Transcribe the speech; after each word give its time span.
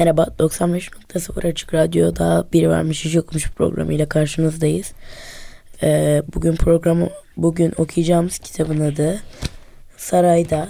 Merhaba, 0.00 0.26
95.0 0.38 1.48
Açık 1.48 1.74
Radyo'da 1.74 2.44
Bir 2.52 2.68
Vermiş 2.68 3.04
Hiç 3.04 3.14
Yokmuş 3.14 3.50
programıyla 3.50 4.08
karşınızdayız. 4.08 4.92
Ee, 5.82 6.22
bugün 6.34 6.56
programı, 6.56 7.08
bugün 7.36 7.72
okuyacağımız 7.78 8.38
kitabın 8.38 8.80
adı 8.80 9.20
Sarayda 9.96 10.68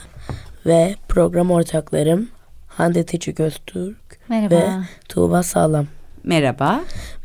ve 0.67 0.95
program 1.09 1.51
ortaklarım 1.51 2.29
Hande 2.69 3.07
Teçik 3.07 3.41
Öztürk 3.41 4.19
Merhaba. 4.29 4.55
ve 4.55 4.65
Tuğba 5.09 5.43
Sağlam. 5.43 5.87
Merhaba. 6.25 6.81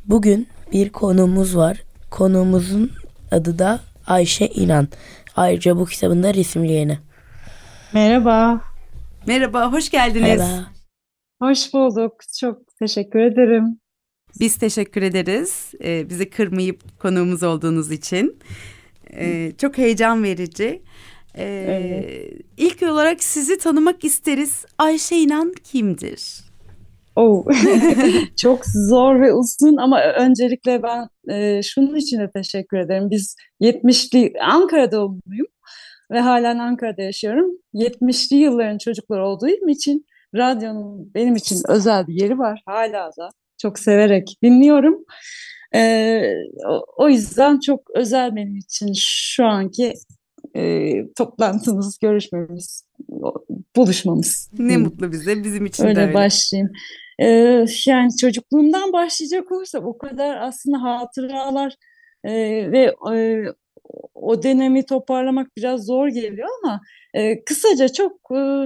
Bugün 0.06 0.48
bir 0.72 0.90
konuğumuz 0.90 1.58
var. 1.58 1.84
Konuğumuzun 2.12 2.92
adı 3.32 3.60
da 3.60 3.80
Ayşe 4.08 4.48
İnan. 4.48 4.88
Ayrıca 5.36 5.78
bu 5.78 5.86
kitabın 5.86 6.24
da 6.24 6.34
resimleyeni. 6.34 7.00
Merhaba. 7.94 8.62
Merhaba, 9.28 9.72
hoş 9.72 9.90
geldiniz. 9.90 10.40
Merhaba. 10.40 10.75
Hoş 11.42 11.74
bulduk. 11.74 12.14
Çok 12.40 12.78
teşekkür 12.80 13.20
ederim. 13.20 13.80
Biz 14.40 14.58
teşekkür 14.58 15.02
ederiz. 15.02 15.72
Ee, 15.84 16.10
bizi 16.10 16.30
kırmayıp 16.30 17.00
konuğumuz 17.00 17.44
olduğunuz 17.44 17.92
için. 17.92 18.40
Ee, 19.14 19.52
çok 19.58 19.78
heyecan 19.78 20.24
verici. 20.24 20.82
Ee, 21.36 21.66
Evet. 21.70 22.42
İlk 22.58 22.82
olarak 22.84 23.24
sizi 23.24 23.58
tanımak 23.58 24.04
isteriz. 24.04 24.66
Ayşe 24.78 25.16
İnan 25.16 25.54
kimdir? 25.64 26.46
Oh. 27.16 27.46
Çok 28.38 28.66
zor 28.66 29.22
ve 29.22 29.34
uzun 29.34 29.78
ama 29.78 30.02
öncelikle 30.02 30.84
ben 30.84 31.08
e, 31.34 31.64
şunun 31.64 31.96
için 31.96 32.20
de 32.20 32.32
teşekkür 32.32 32.78
ederim. 32.78 33.10
Biz 33.10 33.36
70'li 33.62 34.34
Ankara 34.42 34.92
doğumluyum 34.92 35.48
ve 36.12 36.20
halen 36.20 36.60
Ankara'da 36.60 37.02
yaşıyorum. 37.02 37.52
70'li 37.74 38.36
yılların 38.36 38.78
çocukları 38.78 39.26
olduğum 39.26 39.70
için 39.70 40.06
radyonun 40.36 41.14
benim 41.16 41.36
için 41.36 41.62
özel 41.70 42.08
bir 42.08 42.22
yeri 42.22 42.40
var 42.40 42.62
hala 42.66 43.12
da. 43.18 43.30
Çok 43.58 43.80
severek 43.80 44.38
dinliyorum. 44.44 45.06
Ee, 45.76 46.34
o, 46.98 47.10
yüzden 47.10 47.60
çok 47.60 47.82
özel 47.96 48.36
benim 48.36 48.56
için 48.56 48.94
şu 48.98 49.46
anki 49.46 49.94
e, 50.56 50.92
toplantımız, 51.14 52.00
görüşmemiz, 52.00 52.86
buluşmamız. 53.76 54.52
Ne 54.60 54.78
mutlu 54.78 55.12
bize, 55.12 55.44
bizim 55.44 55.66
için 55.66 55.84
de 55.84 55.88
Öyle 55.88 56.02
öyle. 56.02 56.14
başlayayım. 56.14 56.72
Ee, 57.20 57.66
yani 57.86 58.10
çocukluğumdan 58.22 58.94
başlayacak 58.94 59.52
olursam 59.52 59.86
o 59.86 59.98
kadar 59.98 60.38
aslında 60.38 60.82
hatıralar 60.82 61.76
e, 62.24 62.32
ve 62.72 62.96
e, 63.14 63.46
o 64.14 64.44
dönemi 64.44 64.86
toparlamak 64.86 65.48
biraz 65.58 65.86
zor 65.86 66.08
geliyor 66.08 66.48
ama 66.64 66.82
e, 67.14 67.44
kısaca 67.44 67.90
çok 67.90 68.12
e, 68.32 68.66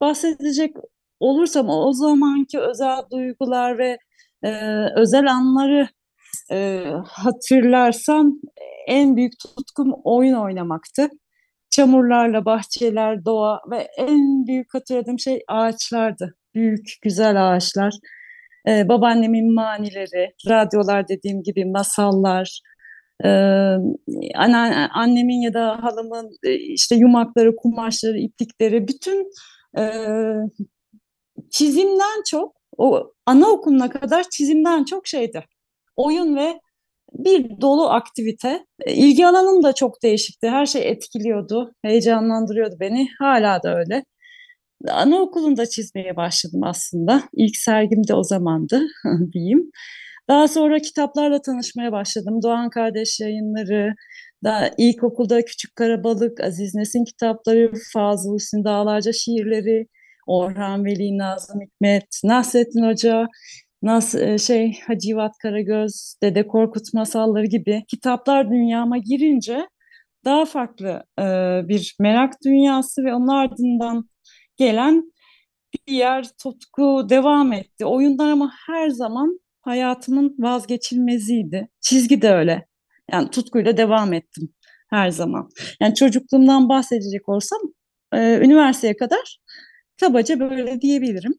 bahsedecek 0.00 0.76
olursam 1.20 1.68
o 1.68 1.92
zamanki 1.92 2.60
özel 2.60 2.98
duygular 3.12 3.78
ve 3.78 3.98
e, 4.44 4.50
özel 4.96 5.30
anları 5.30 5.88
e, 6.52 6.84
hatırlarsam 7.06 8.32
en 8.86 9.16
büyük 9.16 9.32
tutkum 9.38 9.94
oyun 10.04 10.34
oynamaktı. 10.34 11.08
Çamurlarla 11.70 12.44
bahçeler, 12.44 13.24
doğa 13.24 13.60
ve 13.70 13.88
en 13.98 14.46
büyük 14.46 14.74
hatırladığım 14.74 15.18
şey 15.18 15.40
ağaçlardı. 15.48 16.34
Büyük, 16.54 16.88
güzel 17.02 17.50
ağaçlar. 17.50 17.92
Ee, 18.68 18.88
babaannemin 18.88 19.54
manileri, 19.54 20.34
radyolar 20.48 21.08
dediğim 21.08 21.42
gibi 21.42 21.64
masallar, 21.64 22.60
ee, 23.24 23.28
anne- 24.34 24.88
annemin 24.94 25.42
ya 25.42 25.54
da 25.54 25.82
halamın 25.82 26.30
e, 26.44 26.54
işte 26.54 26.96
yumakları, 26.96 27.56
kumaşları, 27.56 28.18
iplikleri, 28.18 28.88
bütün 28.88 29.30
e, 29.78 29.82
çizimden 31.50 32.22
çok, 32.26 32.52
o 32.78 33.12
anaokuluna 33.26 33.90
kadar 33.90 34.24
çizimden 34.30 34.84
çok 34.84 35.06
şeydi. 35.06 35.44
Oyun 35.96 36.36
ve 36.36 36.60
bir 37.14 37.60
dolu 37.60 37.90
aktivite. 37.90 38.66
E, 38.86 38.94
İlgi 38.94 39.26
alanım 39.26 39.62
da 39.62 39.72
çok 39.72 40.02
değişikti. 40.02 40.48
Her 40.48 40.66
şey 40.66 40.88
etkiliyordu, 40.90 41.72
heyecanlandırıyordu 41.82 42.76
beni. 42.80 43.08
Hala 43.18 43.62
da 43.62 43.78
öyle. 43.78 44.04
Anaokulunda 44.88 45.66
çizmeye 45.66 46.16
başladım 46.16 46.60
aslında. 46.64 47.22
İlk 47.32 47.56
sergim 47.56 48.08
de 48.08 48.14
o 48.14 48.22
zamandı 48.22 48.80
diyeyim. 49.32 49.70
Daha 50.28 50.48
sonra 50.48 50.78
kitaplarla 50.78 51.42
tanışmaya 51.42 51.92
başladım. 51.92 52.42
Doğan 52.42 52.70
Kardeş 52.70 53.20
yayınları, 53.20 53.94
da 54.44 54.70
ilkokulda 54.78 55.44
Küçük 55.44 55.76
Karabalık, 55.76 56.40
Aziz 56.40 56.74
Nesin 56.74 57.04
kitapları, 57.04 57.72
Fazıl 57.92 58.34
Hüsnü 58.34 58.64
Dağlarca 58.64 59.12
şiirleri, 59.12 59.86
Orhan 60.30 60.84
Veli, 60.84 61.18
Nazım 61.18 61.60
Hikmet, 61.60 62.20
Nasrettin 62.24 62.86
Hoca, 62.86 63.26
Nas 63.82 64.14
e, 64.14 64.38
şey 64.38 64.80
Hacivat 64.86 65.32
Karagöz, 65.42 66.14
Dede 66.22 66.46
Korkut 66.46 66.94
masalları 66.94 67.46
gibi 67.46 67.84
kitaplar 67.88 68.50
dünyama 68.50 68.98
girince 68.98 69.68
daha 70.24 70.44
farklı 70.44 71.04
e, 71.18 71.24
bir 71.68 71.96
merak 72.00 72.32
dünyası 72.44 73.04
ve 73.04 73.14
onun 73.14 73.28
ardından 73.28 74.08
gelen 74.56 75.12
bir 75.74 75.92
yer 75.92 76.26
tutku 76.42 77.06
devam 77.08 77.52
etti. 77.52 77.86
Oyunlar 77.86 78.30
ama 78.30 78.52
her 78.66 78.88
zaman 78.88 79.40
hayatımın 79.62 80.36
vazgeçilmeziydi. 80.38 81.68
Çizgi 81.80 82.22
de 82.22 82.30
öyle. 82.34 82.66
Yani 83.12 83.30
tutkuyla 83.30 83.76
devam 83.76 84.12
ettim 84.12 84.54
her 84.90 85.10
zaman. 85.10 85.48
Yani 85.80 85.94
çocukluğumdan 85.94 86.68
bahsedecek 86.68 87.28
olsam 87.28 87.60
e, 88.14 88.38
üniversiteye 88.38 88.96
kadar 88.96 89.40
kabaca 90.00 90.40
böyle 90.40 90.80
diyebilirim. 90.80 91.34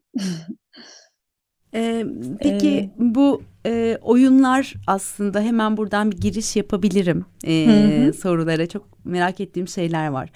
Ee, 1.74 2.06
peki 2.40 2.68
Ee, 2.68 2.90
bu 2.98 3.42
e, 3.66 3.98
oyunlar 4.02 4.74
aslında 4.88 5.42
hemen 5.42 5.78
buradan 5.78 6.12
bir 6.12 6.18
giriş 6.18 6.56
yapabilirim 6.56 7.26
e, 7.48 7.66
Hı 7.66 8.08
hı. 8.10 8.14
sorulara. 8.14 8.68
Çok 8.68 9.06
merak 9.06 9.40
ettiğim 9.42 9.68
şeyler 9.68 10.08
var. 10.08 10.30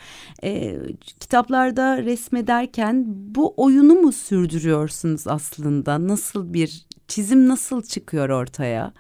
E, 0.44 0.78
kitaplarda 1.20 2.04
resmederken 2.04 3.04
bu 3.08 3.54
oyunu 3.58 3.94
mu 3.94 4.12
sürdürüyorsunuz 4.12 5.28
aslında? 5.28 6.08
Nasıl 6.08 6.54
bir 6.54 6.86
çizim 7.08 7.48
nasıl 7.48 7.84
çıkıyor 7.84 8.30
ortaya? 8.30 8.94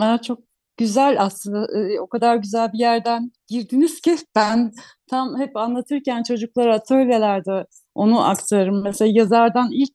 Aa, 0.00 0.22
çok 0.22 0.38
güzel 0.76 1.16
aslında 1.22 1.66
o 2.00 2.08
kadar 2.08 2.36
güzel 2.36 2.72
bir 2.72 2.78
yerden 2.78 3.32
girdiniz 3.48 4.00
ki 4.00 4.16
ben 4.36 4.72
tam 5.10 5.40
hep 5.40 5.56
anlatırken 5.56 6.22
çocuklara 6.22 6.74
atölyelerde 6.74 7.66
onu 7.94 8.28
aktarırım. 8.28 8.82
Mesela 8.82 9.10
yazardan 9.14 9.68
ilk 9.72 9.94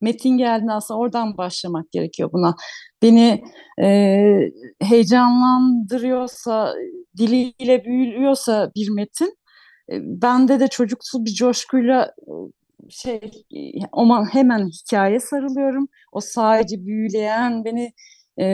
metin 0.00 0.38
geldiğinde 0.38 0.72
aslında 0.72 1.00
oradan 1.00 1.36
başlamak 1.36 1.92
gerekiyor 1.92 2.32
buna. 2.32 2.54
Beni 3.02 3.42
e, 3.82 3.88
heyecanlandırıyorsa, 4.80 6.74
diliyle 7.18 7.84
büyülüyorsa 7.84 8.70
bir 8.76 8.90
metin, 8.90 9.34
e, 9.92 9.94
bende 10.02 10.60
de 10.60 10.68
çocuksu 10.68 11.24
bir 11.24 11.34
coşkuyla 11.34 12.04
e, 12.04 12.32
şey 12.90 13.20
ama 13.92 14.28
hemen 14.32 14.68
hikaye 14.68 15.20
sarılıyorum. 15.20 15.88
O 16.12 16.20
sadece 16.20 16.76
büyüleyen 16.86 17.64
beni 17.64 17.92
e, 18.36 18.44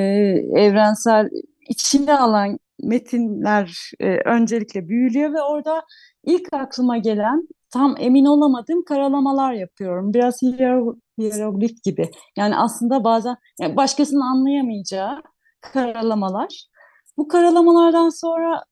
evrensel 0.56 1.28
içine 1.70 2.18
alan 2.18 2.58
metinler 2.82 3.90
e, 4.00 4.06
öncelikle 4.24 4.88
büyülüyor 4.88 5.32
ve 5.32 5.42
orada 5.42 5.82
ilk 6.24 6.48
aklıma 6.52 6.98
gelen 6.98 7.48
tam 7.72 7.94
emin 7.98 8.24
olamadığım 8.24 8.84
karalamalar 8.84 9.52
yapıyorum. 9.52 10.14
Biraz 10.14 10.42
hiero- 10.42 11.00
hieroglif 11.18 11.82
gibi. 11.84 12.10
Yani 12.36 12.56
aslında 12.56 13.04
bazen 13.04 13.36
yani 13.60 13.76
başkasının 13.76 14.20
anlayamayacağı 14.20 15.22
karalamalar. 15.60 16.66
Bu 17.16 17.28
karalamalardan 17.28 18.08
sonra 18.08 18.64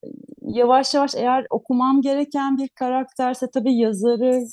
yavaş 0.43 0.95
yavaş 0.95 1.15
eğer 1.15 1.47
okumam 1.51 2.01
gereken 2.03 2.59
bir 2.59 2.69
karakterse 2.69 3.47
tabii 3.55 3.79
yazarı, 3.79 4.45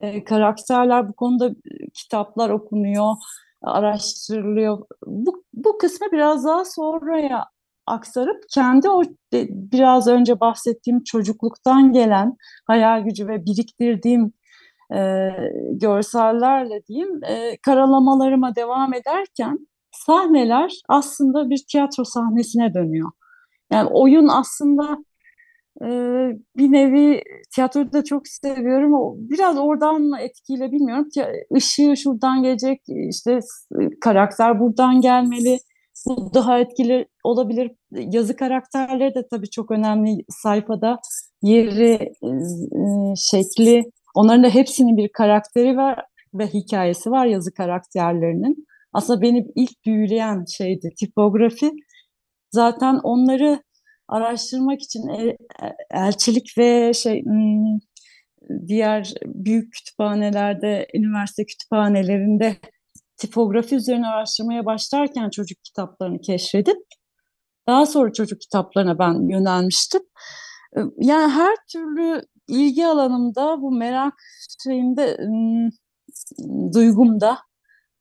e, 0.00 0.24
karakterler 0.24 1.08
bu 1.08 1.12
konuda 1.12 1.48
e, 1.48 1.90
kitaplar 1.94 2.50
okunuyor, 2.50 3.14
araştırılıyor. 3.62 4.78
Bu, 5.06 5.44
bu 5.54 5.78
kısmı 5.78 6.06
biraz 6.12 6.44
daha 6.44 6.64
sonraya 6.64 7.44
aktarıp 7.86 8.42
kendi 8.54 8.88
o 8.90 9.02
de- 9.32 9.48
biraz 9.50 10.08
önce 10.08 10.40
bahsettiğim 10.40 11.04
çocukluktan 11.04 11.92
gelen 11.92 12.36
hayal 12.66 13.00
gücü 13.04 13.28
ve 13.28 13.44
biriktirdiğim 13.46 14.32
e, 14.94 15.30
görsellerle 15.72 16.86
diyeyim 16.88 17.24
e, 17.24 17.56
karalamalarıma 17.62 18.56
devam 18.56 18.94
ederken 18.94 19.58
sahneler 19.92 20.72
aslında 20.88 21.50
bir 21.50 21.64
tiyatro 21.72 22.04
sahnesine 22.04 22.74
dönüyor. 22.74 23.10
Yani 23.72 23.88
oyun 23.92 24.28
aslında 24.28 24.98
e, 25.82 25.88
bir 26.56 26.72
nevi 26.72 27.22
tiyatroyu 27.54 27.92
da 27.92 28.04
çok 28.04 28.28
seviyorum. 28.28 28.94
O, 28.94 29.14
biraz 29.18 29.56
oradan 29.58 30.12
etkiyle 30.20 30.72
bilmiyorum. 30.72 31.08
Işığı 31.56 31.96
şuradan 31.96 32.42
gelecek, 32.42 32.82
işte 32.88 33.38
karakter 34.00 34.60
buradan 34.60 35.00
gelmeli. 35.00 35.58
Bu 36.06 36.34
daha 36.34 36.58
etkili 36.58 37.06
olabilir. 37.24 37.72
Yazı 37.90 38.36
karakterleri 38.36 39.14
de 39.14 39.28
tabii 39.30 39.50
çok 39.50 39.70
önemli 39.70 40.24
sayfada. 40.28 40.98
Yeri, 41.42 41.92
e, 42.22 42.30
şekli, 43.16 43.84
onların 44.14 44.44
da 44.44 44.48
hepsinin 44.48 44.96
bir 44.96 45.08
karakteri 45.12 45.76
var 45.76 46.04
ve 46.34 46.46
hikayesi 46.46 47.10
var 47.10 47.26
yazı 47.26 47.54
karakterlerinin. 47.54 48.66
Aslında 48.92 49.22
beni 49.22 49.46
ilk 49.54 49.86
büyüleyen 49.86 50.44
şeydi 50.44 50.90
tipografi. 51.00 51.70
Zaten 52.50 53.00
onları 53.02 53.62
araştırmak 54.08 54.82
için 54.82 55.08
el, 55.08 55.28
e, 55.28 55.36
elçilik 55.90 56.58
ve 56.58 56.92
şey 56.94 57.24
hmm, 57.24 57.78
diğer 58.66 59.14
büyük 59.26 59.72
kütüphanelerde, 59.72 60.86
üniversite 60.94 61.46
kütüphanelerinde 61.46 62.56
tipografi 63.16 63.76
üzerine 63.76 64.06
araştırmaya 64.06 64.66
başlarken 64.66 65.30
çocuk 65.30 65.64
kitaplarını 65.64 66.20
keşfedip 66.20 66.86
daha 67.68 67.86
sonra 67.86 68.12
çocuk 68.12 68.40
kitaplarına 68.40 68.98
ben 68.98 69.28
yönelmiştim. 69.28 70.02
E, 70.76 70.80
yani 70.98 71.32
her 71.32 71.56
türlü 71.72 72.22
ilgi 72.48 72.86
alanımda 72.86 73.62
bu 73.62 73.70
merak 73.70 74.14
şeyinde 74.62 75.16
hmm, 75.18 75.68
duygumda 76.74 77.38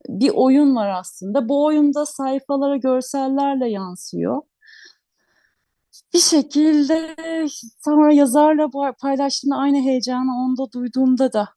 bir 0.07 0.31
oyun 0.33 0.75
var 0.75 0.89
aslında. 0.89 1.50
Bu 1.50 1.65
oyunda 1.65 2.06
sayfalara 2.06 2.77
görsellerle 2.77 3.69
yansıyor. 3.69 4.42
Bir 6.13 6.19
şekilde 6.19 7.15
sonra 7.86 8.13
yazarla 8.13 8.69
paylaştığımda 9.01 9.56
aynı 9.56 9.77
heyecanı 9.77 10.31
onda 10.45 10.71
duyduğumda 10.71 11.33
da 11.33 11.50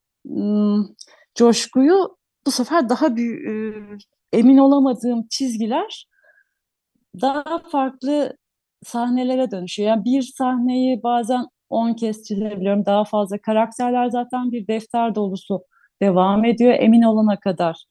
coşkuyu 1.34 2.15
bu 2.46 2.50
sefer 2.50 2.88
daha 2.88 3.16
büyük, 3.16 3.48
e, 3.48 4.38
emin 4.38 4.58
olamadığım 4.58 5.26
çizgiler 5.30 6.06
daha 7.20 7.58
farklı 7.58 8.36
sahnelere 8.84 9.50
dönüşüyor. 9.50 9.88
Yani 9.88 10.04
bir 10.04 10.22
sahneyi 10.22 11.02
bazen 11.02 11.46
on 11.70 11.94
kez 11.94 12.24
çizebiliyorum. 12.24 12.86
Daha 12.86 13.04
fazla 13.04 13.38
karakterler 13.38 14.08
zaten 14.08 14.52
bir 14.52 14.66
defter 14.66 15.14
dolusu 15.14 15.62
devam 16.02 16.44
ediyor 16.44 16.74
emin 16.78 17.02
olana 17.02 17.40
kadar. 17.40 17.84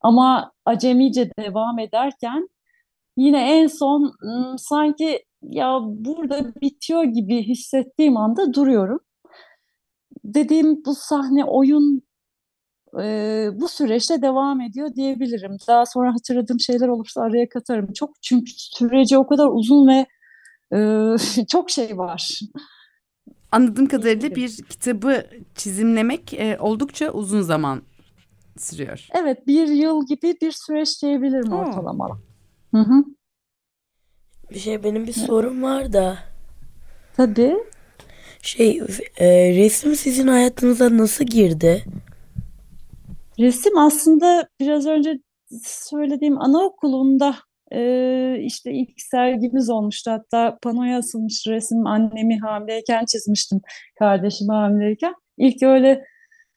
Ama 0.00 0.52
acemice 0.64 1.30
devam 1.38 1.78
ederken 1.78 2.48
yine 3.16 3.60
en 3.60 3.66
son 3.66 4.12
sanki 4.58 5.24
ya 5.42 5.80
burada 5.82 6.54
bitiyor 6.62 7.04
gibi 7.04 7.42
hissettiğim 7.42 8.16
anda 8.16 8.54
duruyorum. 8.54 9.00
Dediğim 10.24 10.84
bu 10.86 10.94
sahne 10.94 11.44
oyun 11.44 12.02
e, 13.02 13.48
bu 13.54 13.68
süreçte 13.68 14.22
devam 14.22 14.60
ediyor 14.60 14.94
diyebilirim. 14.94 15.56
Daha 15.68 15.86
sonra 15.86 16.14
hatırladığım 16.14 16.60
şeyler 16.60 16.88
olursa 16.88 17.20
araya 17.20 17.48
katarım. 17.48 17.92
Çok 17.92 18.22
çünkü 18.22 18.52
süreci 18.56 19.18
o 19.18 19.26
kadar 19.26 19.48
uzun 19.52 19.88
ve 19.88 20.06
e, 20.76 21.46
çok 21.48 21.70
şey 21.70 21.98
var. 21.98 22.40
Anladığım 23.52 23.86
kadarıyla 23.86 24.34
bir 24.34 24.56
kitabı 24.68 25.26
çizimlemek 25.54 26.34
e, 26.34 26.58
oldukça 26.60 27.10
uzun 27.10 27.42
zaman 27.42 27.82
sürüyor. 28.58 29.08
Evet 29.14 29.46
bir 29.46 29.68
yıl 29.68 30.06
gibi 30.06 30.34
bir 30.42 30.52
süreç 30.52 31.02
diyebilirim 31.02 31.52
Oo. 31.52 31.56
ortalama. 31.56 32.18
Hı 32.74 32.80
hı. 32.80 33.04
Bir 34.50 34.58
şey 34.58 34.84
benim 34.84 35.06
bir 35.06 35.12
sorum 35.12 35.62
var 35.62 35.92
da. 35.92 36.18
Tabii. 37.16 37.56
Şey 38.42 38.80
e, 39.16 39.54
resim 39.56 39.96
sizin 39.96 40.26
hayatınıza 40.26 40.96
nasıl 40.96 41.24
girdi? 41.24 41.84
Resim 43.40 43.78
aslında 43.78 44.48
biraz 44.60 44.86
önce 44.86 45.18
söylediğim 45.64 46.40
anaokulunda 46.40 47.36
e, 47.72 48.36
işte 48.40 48.72
ilk 48.72 49.00
sergimiz 49.00 49.70
olmuştu. 49.70 50.10
Hatta 50.10 50.58
panoya 50.62 50.98
asılmış 50.98 51.46
resim 51.48 51.86
annemi 51.86 52.38
hamileyken 52.38 53.04
çizmiştim. 53.04 53.60
Kardeşimi 53.98 54.52
hamileyken. 54.52 55.14
İlk 55.38 55.62
öyle 55.62 56.04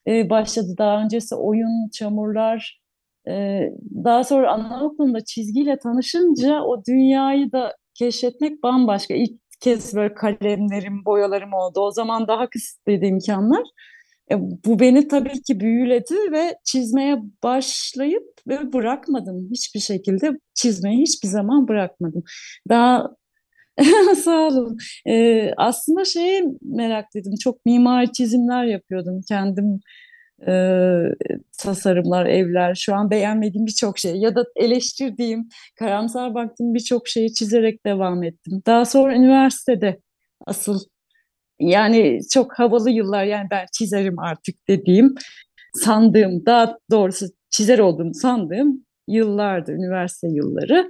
e, 0.08 0.30
başladı. 0.30 0.76
Daha 0.78 1.04
öncesi 1.04 1.36
oyun, 1.36 1.90
çamurlar. 1.94 2.82
E, 3.28 3.62
daha 4.04 4.24
sonra 4.24 4.52
anaokulunda 4.52 5.24
çizgiyle 5.24 5.80
tanışınca 5.80 6.62
o 6.62 6.84
dünyayı 6.86 7.52
da 7.52 7.76
keşfetmek 7.94 8.64
bambaşka. 8.64 9.14
İlk 9.14 9.42
kez 9.62 9.96
böyle 9.96 10.14
kalemlerim, 10.14 11.06
boyalarım 11.06 11.54
oldu. 11.54 11.80
O 11.80 11.92
zaman 11.92 12.28
daha 12.28 12.50
kısıtlıydı 12.50 13.06
imkanlar. 13.06 13.64
E, 14.32 14.36
bu 14.40 14.80
beni 14.80 15.08
tabii 15.08 15.42
ki 15.42 15.60
büyüledi 15.60 16.16
ve 16.32 16.56
çizmeye 16.64 17.18
başlayıp 17.44 18.24
ve 18.48 18.74
bırakmadım 18.74 19.50
hiçbir 19.52 19.80
şekilde. 19.80 20.32
Çizmeyi 20.54 21.02
hiçbir 21.02 21.28
zaman 21.28 21.68
bırakmadım. 21.68 22.24
Daha 22.70 23.10
Sağ 24.26 24.48
olun. 24.48 24.78
Ee, 25.08 25.54
aslında 25.58 26.06
şeye 26.06 26.44
meraklıydım. 26.62 27.34
Çok 27.44 27.66
mimari 27.66 28.12
çizimler 28.12 28.66
yapıyordum. 28.66 29.22
Kendim 29.30 29.80
e, 30.48 30.54
tasarımlar, 31.60 32.26
evler. 32.26 32.76
Şu 32.76 32.96
an 32.96 33.12
beğenmediğim 33.12 33.66
birçok 33.68 34.00
şey 34.00 34.16
ya 34.16 34.36
da 34.36 34.46
eleştirdiğim, 34.56 35.50
karamsar 35.80 36.34
baktığım 36.36 36.74
birçok 36.74 37.08
şeyi 37.08 37.34
çizerek 37.34 37.86
devam 37.86 38.24
ettim. 38.24 38.64
Daha 38.66 38.86
sonra 38.86 39.16
üniversitede 39.16 40.00
asıl 40.48 40.80
yani 41.60 42.20
çok 42.34 42.60
havalı 42.60 42.90
yıllar 42.90 43.24
yani 43.24 43.48
ben 43.52 43.66
çizerim 43.74 44.20
artık 44.20 44.56
dediğim 44.68 45.16
sandığım 45.74 46.46
daha 46.46 46.78
doğrusu 46.92 47.26
çizer 47.50 47.80
olduğumu 47.80 48.14
sandığım 48.14 48.86
yıllardı 49.08 49.72
üniversite 49.72 50.28
yılları. 50.28 50.88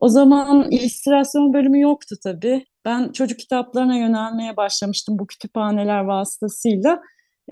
O 0.00 0.08
zaman 0.08 0.70
illüstrasyon 0.70 1.52
bölümü 1.52 1.80
yoktu 1.80 2.16
tabii. 2.24 2.64
Ben 2.84 3.12
çocuk 3.12 3.38
kitaplarına 3.38 3.96
yönelmeye 3.96 4.56
başlamıştım 4.56 5.18
bu 5.18 5.26
kütüphaneler 5.26 6.00
vasıtasıyla. 6.00 7.00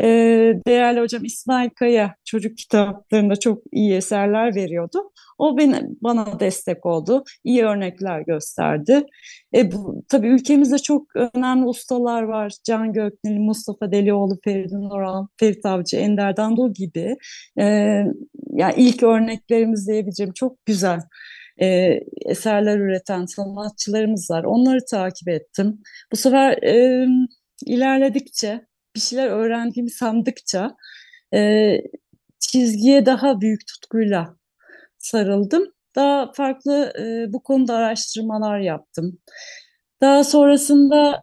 Ee, 0.00 0.54
değerli 0.66 1.00
hocam 1.00 1.24
İsmail 1.24 1.70
Kaya 1.70 2.14
çocuk 2.24 2.58
kitaplarında 2.58 3.36
çok 3.36 3.62
iyi 3.72 3.94
eserler 3.94 4.54
veriyordu. 4.54 5.10
O 5.38 5.58
beni, 5.58 5.82
bana 6.00 6.40
destek 6.40 6.86
oldu. 6.86 7.24
İyi 7.44 7.64
örnekler 7.64 8.20
gösterdi. 8.20 9.06
E, 9.54 9.72
bu, 9.72 10.02
tabii 10.08 10.28
ülkemizde 10.28 10.78
çok 10.78 11.06
önemli 11.16 11.64
ustalar 11.64 12.22
var. 12.22 12.52
Can 12.64 12.92
Göknil, 12.92 13.38
Mustafa 13.38 13.92
Delioğlu, 13.92 14.38
Feridun 14.44 14.90
Oral, 14.90 15.26
Ferit 15.40 15.66
Avcı, 15.66 15.96
Ender 15.96 16.36
Dandol 16.36 16.74
gibi. 16.74 17.16
E, 17.58 17.64
yani 18.50 18.74
ilk 18.76 19.02
örneklerimiz 19.02 19.88
diyebileceğim 19.88 20.32
çok 20.32 20.66
güzel 20.66 21.00
e, 21.62 22.00
eserler 22.26 22.78
üreten 22.78 23.26
sanatçılarımız 23.26 24.30
var. 24.30 24.44
Onları 24.44 24.84
takip 24.90 25.28
ettim. 25.28 25.82
Bu 26.12 26.16
sefer 26.16 26.62
e, 26.62 27.06
ilerledikçe, 27.66 28.66
bir 28.96 29.00
şeyler 29.00 29.28
öğrendiğimi 29.28 29.90
sandıkça 29.90 30.76
e, 31.34 31.72
çizgiye 32.38 33.06
daha 33.06 33.40
büyük 33.40 33.66
tutkuyla 33.66 34.36
sarıldım. 34.98 35.64
Daha 35.96 36.32
farklı 36.32 36.92
e, 37.00 37.32
bu 37.32 37.42
konuda 37.42 37.74
araştırmalar 37.74 38.58
yaptım. 38.60 39.18
Daha 40.00 40.24
sonrasında, 40.24 41.22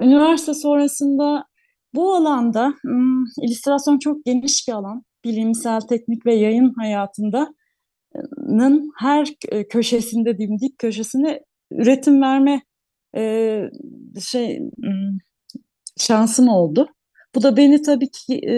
üniversite 0.00 0.54
sonrasında 0.54 1.44
bu 1.94 2.14
alanda, 2.14 2.74
hmm, 2.82 3.24
illüstrasyon 3.42 3.98
çok 3.98 4.24
geniş 4.24 4.68
bir 4.68 4.72
alan. 4.72 5.04
Bilimsel, 5.24 5.80
teknik 5.80 6.26
ve 6.26 6.34
yayın 6.34 6.72
hayatında 6.78 7.48
nın 8.38 8.92
her 8.98 9.28
köşesinde 9.70 10.38
diyeyim 10.38 10.60
dik 10.60 10.78
köşesine 10.78 11.40
üretim 11.70 12.22
verme 12.22 12.62
e, 13.16 13.62
şey 14.20 14.60
şansım 15.98 16.48
oldu. 16.48 16.88
Bu 17.34 17.42
da 17.42 17.56
beni 17.56 17.82
tabii 17.82 18.10
ki 18.10 18.34
e, 18.34 18.54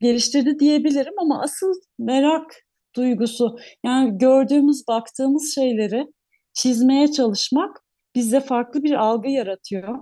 geliştirdi 0.00 0.58
diyebilirim 0.58 1.14
ama 1.18 1.42
asıl 1.42 1.72
merak 1.98 2.54
duygusu 2.96 3.56
yani 3.84 4.18
gördüğümüz 4.18 4.82
baktığımız 4.88 5.54
şeyleri 5.54 6.06
çizmeye 6.54 7.12
çalışmak 7.12 7.76
bizde 8.14 8.40
farklı 8.40 8.82
bir 8.82 8.92
algı 8.92 9.28
yaratıyor. 9.28 9.98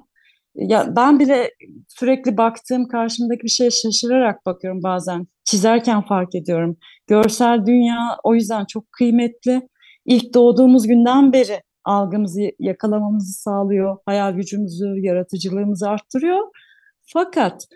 Ya 0.54 0.96
ben 0.96 1.18
bile 1.18 1.50
sürekli 1.88 2.36
baktığım 2.36 2.88
karşımdaki 2.88 3.42
bir 3.42 3.48
şeye 3.48 3.70
şaşırarak 3.70 4.46
bakıyorum 4.46 4.82
bazen. 4.82 5.26
Çizerken 5.44 6.02
fark 6.06 6.34
ediyorum. 6.34 6.76
Görsel 7.06 7.66
dünya 7.66 8.18
o 8.24 8.34
yüzden 8.34 8.64
çok 8.64 8.92
kıymetli. 8.92 9.68
İlk 10.04 10.34
doğduğumuz 10.34 10.86
günden 10.86 11.32
beri 11.32 11.62
algımızı 11.84 12.40
yakalamamızı 12.58 13.32
sağlıyor. 13.32 13.96
Hayal 14.06 14.32
gücümüzü, 14.32 14.86
yaratıcılığımızı 15.00 15.88
arttırıyor. 15.88 16.46
Fakat 17.12 17.66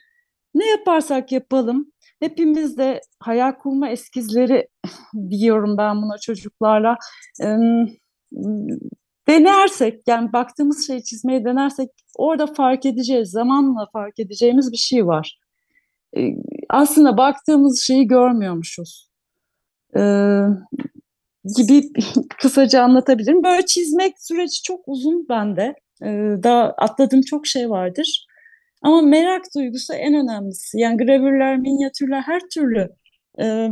ne 0.54 0.70
yaparsak 0.70 1.32
yapalım 1.32 1.92
hepimiz 2.20 2.78
de 2.78 3.00
hayal 3.20 3.52
kurma 3.52 3.88
eskizleri 3.88 4.68
diyorum 5.30 5.78
ben 5.78 6.02
buna 6.02 6.18
çocuklarla. 6.18 6.96
Denersek 9.28 10.02
yani 10.06 10.32
baktığımız 10.32 10.86
şeyi 10.86 11.04
çizmeyi 11.04 11.44
denersek 11.44 11.88
orada 12.16 12.46
fark 12.46 12.86
edeceğiz, 12.86 13.30
zamanla 13.30 13.86
fark 13.92 14.18
edeceğimiz 14.18 14.72
bir 14.72 14.76
şey 14.76 15.06
var. 15.06 15.38
Aslında 16.70 17.16
baktığımız 17.16 17.82
şeyi 17.82 18.06
görmüyormuşuz. 18.06 19.10
Gibi 21.56 21.92
kısaca 22.38 22.82
anlatabilirim. 22.82 23.42
Böyle 23.44 23.66
çizmek 23.66 24.14
süreci 24.22 24.62
çok 24.62 24.80
uzun 24.86 25.26
bende. 25.28 25.74
Daha 26.42 26.62
atladığım 26.64 27.22
çok 27.22 27.46
şey 27.46 27.70
vardır. 27.70 28.26
Ama 28.84 29.02
merak 29.02 29.42
duygusu 29.56 29.92
en 29.92 30.14
önemlisi. 30.14 30.78
Yani 30.78 30.96
gravürler, 30.96 31.58
minyatürler 31.58 32.20
her 32.20 32.40
türlü 32.54 32.88
e, 33.40 33.68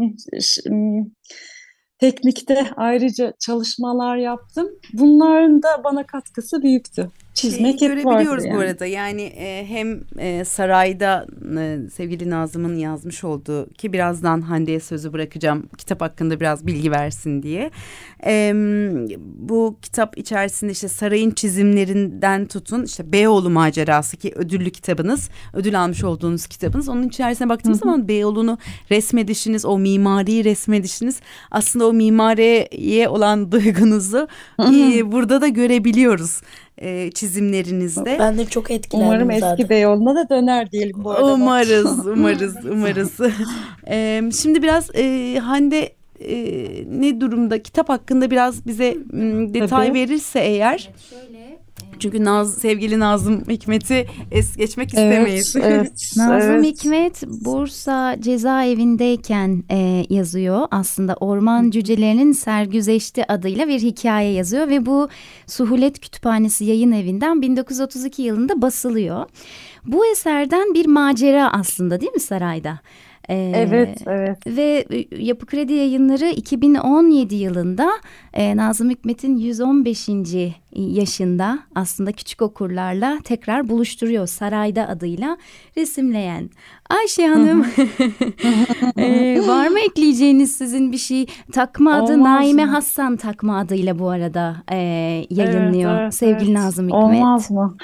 teknikte 1.98 2.64
ayrıca 2.76 3.32
çalışmalar 3.40 4.16
yaptım. 4.16 4.68
Bunların 4.92 5.62
da 5.62 5.84
bana 5.84 6.06
katkısı 6.06 6.62
büyüktü 6.62 7.10
çizmek 7.34 7.80
hep 7.80 7.90
görebiliyoruz 7.90 8.44
yani. 8.44 8.56
bu 8.56 8.60
arada. 8.60 8.86
Yani 8.86 9.22
e, 9.22 9.66
hem 9.68 10.00
e, 10.18 10.44
sarayda 10.44 11.26
e, 11.58 11.78
sevgili 11.94 12.30
Nazım'ın 12.30 12.76
yazmış 12.76 13.24
olduğu 13.24 13.70
ki 13.70 13.92
birazdan 13.92 14.40
Hande'ye 14.40 14.80
sözü 14.80 15.12
bırakacağım 15.12 15.68
kitap 15.78 16.00
hakkında 16.00 16.40
biraz 16.40 16.66
bilgi 16.66 16.90
versin 16.90 17.42
diye. 17.42 17.70
E, 18.26 18.52
bu 19.18 19.76
kitap 19.82 20.18
içerisinde 20.18 20.72
işte 20.72 20.88
sarayın 20.88 21.30
çizimlerinden 21.30 22.46
tutun 22.46 22.84
işte 22.84 23.12
Beyoğlu 23.12 23.50
macerası 23.50 24.16
ki 24.16 24.32
ödüllü 24.34 24.70
kitabınız, 24.70 25.30
ödül 25.52 25.80
almış 25.80 26.04
olduğunuz 26.04 26.46
kitabınız. 26.46 26.88
Onun 26.88 27.08
içerisine 27.08 27.48
baktığımız 27.48 27.78
zaman 27.78 28.08
Beyoğlu'nu 28.08 28.58
resmedişiniz, 28.90 29.64
o 29.64 29.78
mimariyi 29.78 30.44
resmedişiniz 30.44 31.20
aslında 31.50 31.86
o 31.86 31.92
mimariye 31.92 33.08
olan 33.08 33.52
duygunuzu 33.52 34.28
e, 34.60 35.12
burada 35.12 35.40
da 35.40 35.48
görebiliyoruz 35.48 36.40
e, 36.78 37.10
çizimlerinizde. 37.10 38.16
Ben 38.18 38.38
de 38.38 38.44
çok 38.46 38.70
etkilendim 38.70 39.08
Umarım 39.08 39.32
zaten. 39.32 39.52
eski 39.52 39.70
Beyoğlu'na 39.70 40.14
da 40.14 40.28
döner 40.28 40.70
diyelim 40.70 41.04
bu 41.04 41.10
arada. 41.10 41.32
Umarız, 41.32 42.06
umarız, 42.06 42.56
umarız. 42.70 43.12
e, 43.88 44.22
şimdi 44.42 44.62
biraz 44.62 44.90
e, 44.94 45.38
Hande 45.38 45.92
e, 46.20 46.36
ne 47.00 47.20
durumda? 47.20 47.62
Kitap 47.62 47.88
hakkında 47.88 48.30
biraz 48.30 48.66
bize 48.66 48.96
m, 49.12 49.54
detay 49.54 49.86
Tabii. 49.88 49.98
verirse 49.98 50.40
eğer. 50.40 50.90
Çünkü 51.98 52.24
Naz, 52.24 52.54
sevgili 52.54 52.98
Nazım 52.98 53.44
Hikmet'i 53.48 54.06
es 54.30 54.56
geçmek 54.56 54.88
istemeyiz. 54.88 55.56
Evet, 55.56 55.66
evet, 55.66 56.12
Nazım 56.16 56.50
evet. 56.50 56.64
Hikmet 56.64 57.22
Bursa 57.26 58.16
cezaevindeyken 58.20 59.64
e, 59.70 60.06
yazıyor. 60.10 60.68
Aslında 60.70 61.14
Orman 61.14 61.70
Cücelerinin 61.70 62.32
Sergüzeşti 62.32 63.32
adıyla 63.32 63.68
bir 63.68 63.80
hikaye 63.80 64.32
yazıyor 64.32 64.68
ve 64.68 64.86
bu 64.86 65.08
Suhulet 65.46 66.00
Kütüphanesi 66.00 66.64
yayın 66.64 66.92
evinden 66.92 67.42
1932 67.42 68.22
yılında 68.22 68.62
basılıyor. 68.62 69.26
Bu 69.86 70.06
eserden 70.06 70.74
bir 70.74 70.86
macera 70.86 71.52
aslında 71.52 72.00
değil 72.00 72.12
mi 72.12 72.20
sarayda? 72.20 72.80
E, 73.28 73.52
Evet, 73.54 74.02
evet. 74.06 74.46
Ve 74.46 74.84
e, 74.90 75.22
Yapı 75.24 75.46
Kredi 75.46 75.72
Yayınları 75.72 76.28
2017 76.28 77.34
yılında 77.34 77.90
e, 78.32 78.56
Nazım 78.56 78.90
Hikmet'in 78.90 79.36
115. 79.36 80.08
yaşında 80.74 81.58
aslında 81.74 82.12
küçük 82.12 82.42
okurlarla 82.42 83.18
tekrar 83.24 83.68
buluşturuyor 83.68 84.26
Sarayda 84.26 84.88
adıyla 84.88 85.36
resimleyen. 85.76 86.50
Ayşe 86.90 87.26
Hanım 87.26 87.66
e, 88.96 89.40
var 89.48 89.68
mı 89.68 89.78
ekleyeceğiniz 89.80 90.56
sizin 90.56 90.92
bir 90.92 90.98
şey? 90.98 91.26
Takma 91.52 91.94
adı 91.94 92.12
Olmaz 92.12 92.40
Naime 92.40 92.64
mı? 92.64 92.70
Hassan 92.70 93.16
takma 93.16 93.58
adıyla 93.58 93.98
bu 93.98 94.08
arada 94.08 94.56
e, 94.72 94.76
yayınlıyor 95.30 95.90
Evet, 95.90 96.00
evet, 96.02 96.14
sevgili 96.14 96.50
evet. 96.50 96.60
Nazım 96.60 96.86
Hikmet. 96.86 97.02
Olmaz 97.02 97.50
mı? 97.50 97.76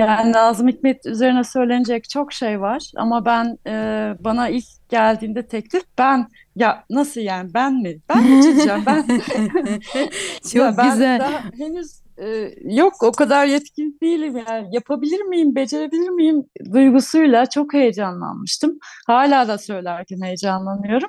Yani 0.00 0.32
Nazım 0.32 0.68
Hikmet 0.68 1.06
üzerine 1.06 1.44
söylenecek 1.44 2.10
çok 2.10 2.32
şey 2.32 2.60
var 2.60 2.90
ama 2.96 3.24
ben 3.24 3.58
e, 3.66 3.72
bana 4.20 4.48
ilk 4.48 4.64
geldiğinde 4.88 5.46
teklif 5.46 5.82
ben 5.98 6.28
ya 6.56 6.84
nasıl 6.90 7.20
yani 7.20 7.54
ben 7.54 7.74
mi? 7.74 7.96
Ben 8.08 8.30
mi 8.30 8.42
çizeceğim? 8.42 8.82
Ben 8.86 9.02
Çok 10.52 10.54
Ya 10.54 10.74
ben 10.78 10.90
güzel. 10.90 11.20
daha 11.20 11.42
henüz 11.58 12.02
e, 12.18 12.50
yok 12.62 13.02
o 13.02 13.12
kadar 13.12 13.46
yetkin 13.46 13.98
değilim 14.02 14.36
yani 14.48 14.68
yapabilir 14.72 15.20
miyim, 15.20 15.54
becerebilir 15.54 16.08
miyim 16.08 16.44
duygusuyla 16.72 17.46
çok 17.46 17.74
heyecanlanmıştım. 17.74 18.78
Hala 19.06 19.48
da 19.48 19.58
söylerken 19.58 20.20
heyecanlanıyorum. 20.22 21.08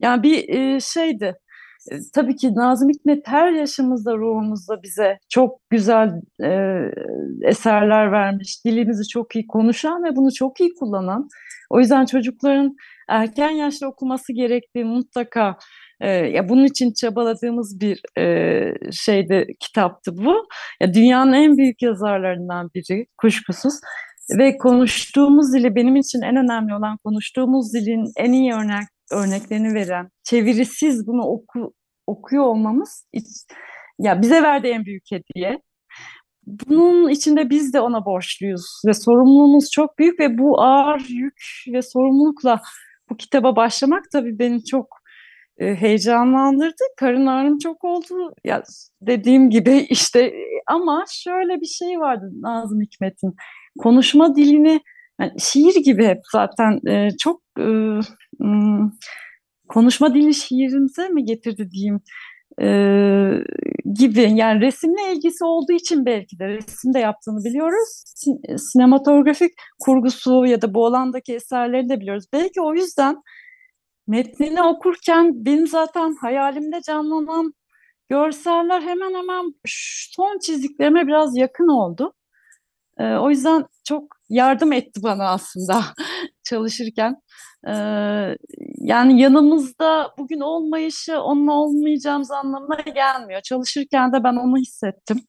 Yani 0.00 0.22
bir 0.22 0.48
e, 0.48 0.80
şeydi. 0.80 1.34
E, 1.90 1.96
tabii 2.14 2.36
ki 2.36 2.54
Nazım 2.54 2.88
Hikmet 2.88 3.28
her 3.28 3.52
yaşımızda 3.52 4.16
ruhumuzda 4.16 4.82
bize 4.82 5.18
çok 5.28 5.70
güzel 5.70 6.10
e, 6.44 6.80
eserler 7.42 8.12
vermiş. 8.12 8.64
Dilimizi 8.64 9.08
çok 9.08 9.36
iyi 9.36 9.46
konuşan 9.46 10.04
ve 10.04 10.16
bunu 10.16 10.32
çok 10.32 10.60
iyi 10.60 10.70
kullanan. 10.80 11.28
O 11.70 11.80
yüzden 11.80 12.04
çocukların 12.04 12.76
erken 13.08 13.50
yaşta 13.50 13.86
okuması 13.86 14.32
gerektiği 14.32 14.84
mutlaka 14.84 15.56
e, 16.00 16.10
ya 16.10 16.48
bunun 16.48 16.64
için 16.64 16.92
çabaladığımız 16.92 17.80
bir 17.80 18.00
e, 18.18 18.74
şeyde 18.92 19.46
kitaptı 19.60 20.16
bu. 20.16 20.46
Ya 20.80 20.94
dünyanın 20.94 21.32
en 21.32 21.56
büyük 21.56 21.82
yazarlarından 21.82 22.70
biri 22.74 23.06
kuşkusuz. 23.18 23.74
Ve 24.38 24.56
konuştuğumuz 24.56 25.54
dili 25.54 25.74
benim 25.74 25.96
için 25.96 26.22
en 26.22 26.36
önemli 26.36 26.74
olan 26.74 26.98
konuştuğumuz 27.04 27.74
dilin 27.74 28.04
en 28.16 28.32
iyi 28.32 28.52
örnek 28.52 28.88
örneklerini 29.12 29.74
veren, 29.74 30.08
çevirisiz 30.24 31.06
bunu 31.06 31.22
oku, 31.22 31.74
okuyor 32.06 32.44
olmamız 32.44 33.06
iç- 33.12 33.46
ya 33.98 34.22
bize 34.22 34.42
verdiği 34.42 34.72
en 34.72 34.84
büyük 34.84 35.04
hediye. 35.12 35.58
Bunun 36.46 37.08
içinde 37.08 37.50
biz 37.50 37.74
de 37.74 37.80
ona 37.80 38.04
borçluyuz 38.04 38.82
ve 38.86 38.94
sorumluluğumuz 38.94 39.70
çok 39.70 39.98
büyük 39.98 40.20
ve 40.20 40.38
bu 40.38 40.62
ağır 40.62 41.06
yük 41.08 41.42
ve 41.72 41.82
sorumlulukla 41.82 42.60
bu 43.10 43.16
kitaba 43.16 43.56
başlamak 43.56 44.04
tabii 44.12 44.38
beni 44.38 44.64
çok 44.64 44.86
e, 45.58 45.74
heyecanlandırdı. 45.74 46.82
Karın 46.96 47.26
ağrım 47.26 47.58
çok 47.58 47.84
oldu. 47.84 48.34
Ya 48.44 48.62
dediğim 49.02 49.50
gibi 49.50 49.86
işte 49.90 50.32
ama 50.66 51.04
şöyle 51.10 51.60
bir 51.60 51.66
şey 51.66 52.00
vardı 52.00 52.30
Nazım 52.40 52.80
Hikmet'in. 52.80 53.34
Konuşma 53.78 54.36
dilini 54.36 54.80
yani 55.22 55.40
şiir 55.40 55.84
gibi 55.84 56.06
hep 56.06 56.18
zaten 56.32 56.80
e, 56.88 57.10
çok 57.18 57.42
e, 57.58 57.64
hmm, 58.38 58.90
konuşma 59.68 60.14
dili 60.14 60.34
şiirimize 60.34 61.08
mi 61.08 61.24
getirdi 61.24 61.70
diyeyim 61.70 62.00
e, 62.62 62.68
gibi 63.94 64.32
yani 64.34 64.60
resimle 64.60 65.12
ilgisi 65.12 65.44
olduğu 65.44 65.72
için 65.72 66.06
belki 66.06 66.38
de 66.38 66.48
resimde 66.48 66.98
yaptığını 66.98 67.44
biliyoruz. 67.44 68.04
Sin- 68.16 68.58
sinematografik 68.58 69.52
kurgusu 69.80 70.46
ya 70.46 70.62
da 70.62 70.74
bu 70.74 70.86
alandaki 70.86 71.34
eserlerini 71.34 71.88
de 71.88 72.00
biliyoruz. 72.00 72.24
Belki 72.32 72.60
o 72.60 72.74
yüzden 72.74 73.16
metnini 74.06 74.62
okurken 74.62 75.44
benim 75.44 75.66
zaten 75.66 76.14
hayalimde 76.20 76.80
canlanan 76.86 77.52
görseller 78.08 78.82
hemen 78.82 79.14
hemen 79.14 79.54
son 80.16 80.38
çizdiklerime 80.38 81.06
biraz 81.06 81.36
yakın 81.36 81.68
oldu. 81.68 82.14
Ee, 82.98 83.14
o 83.14 83.30
yüzden 83.30 83.64
çok 83.84 84.16
yardım 84.32 84.72
etti 84.72 85.02
bana 85.02 85.30
aslında 85.30 85.82
çalışırken. 86.44 87.16
Ee, 87.68 87.72
yani 88.78 89.20
yanımızda 89.20 90.10
bugün 90.18 90.40
olmayışı 90.40 91.20
onunla 91.20 91.52
olmayacağımız 91.52 92.30
anlamına 92.30 92.80
gelmiyor. 92.94 93.40
Çalışırken 93.40 94.12
de 94.12 94.24
ben 94.24 94.36
onu 94.36 94.56
hissettim. 94.56 95.20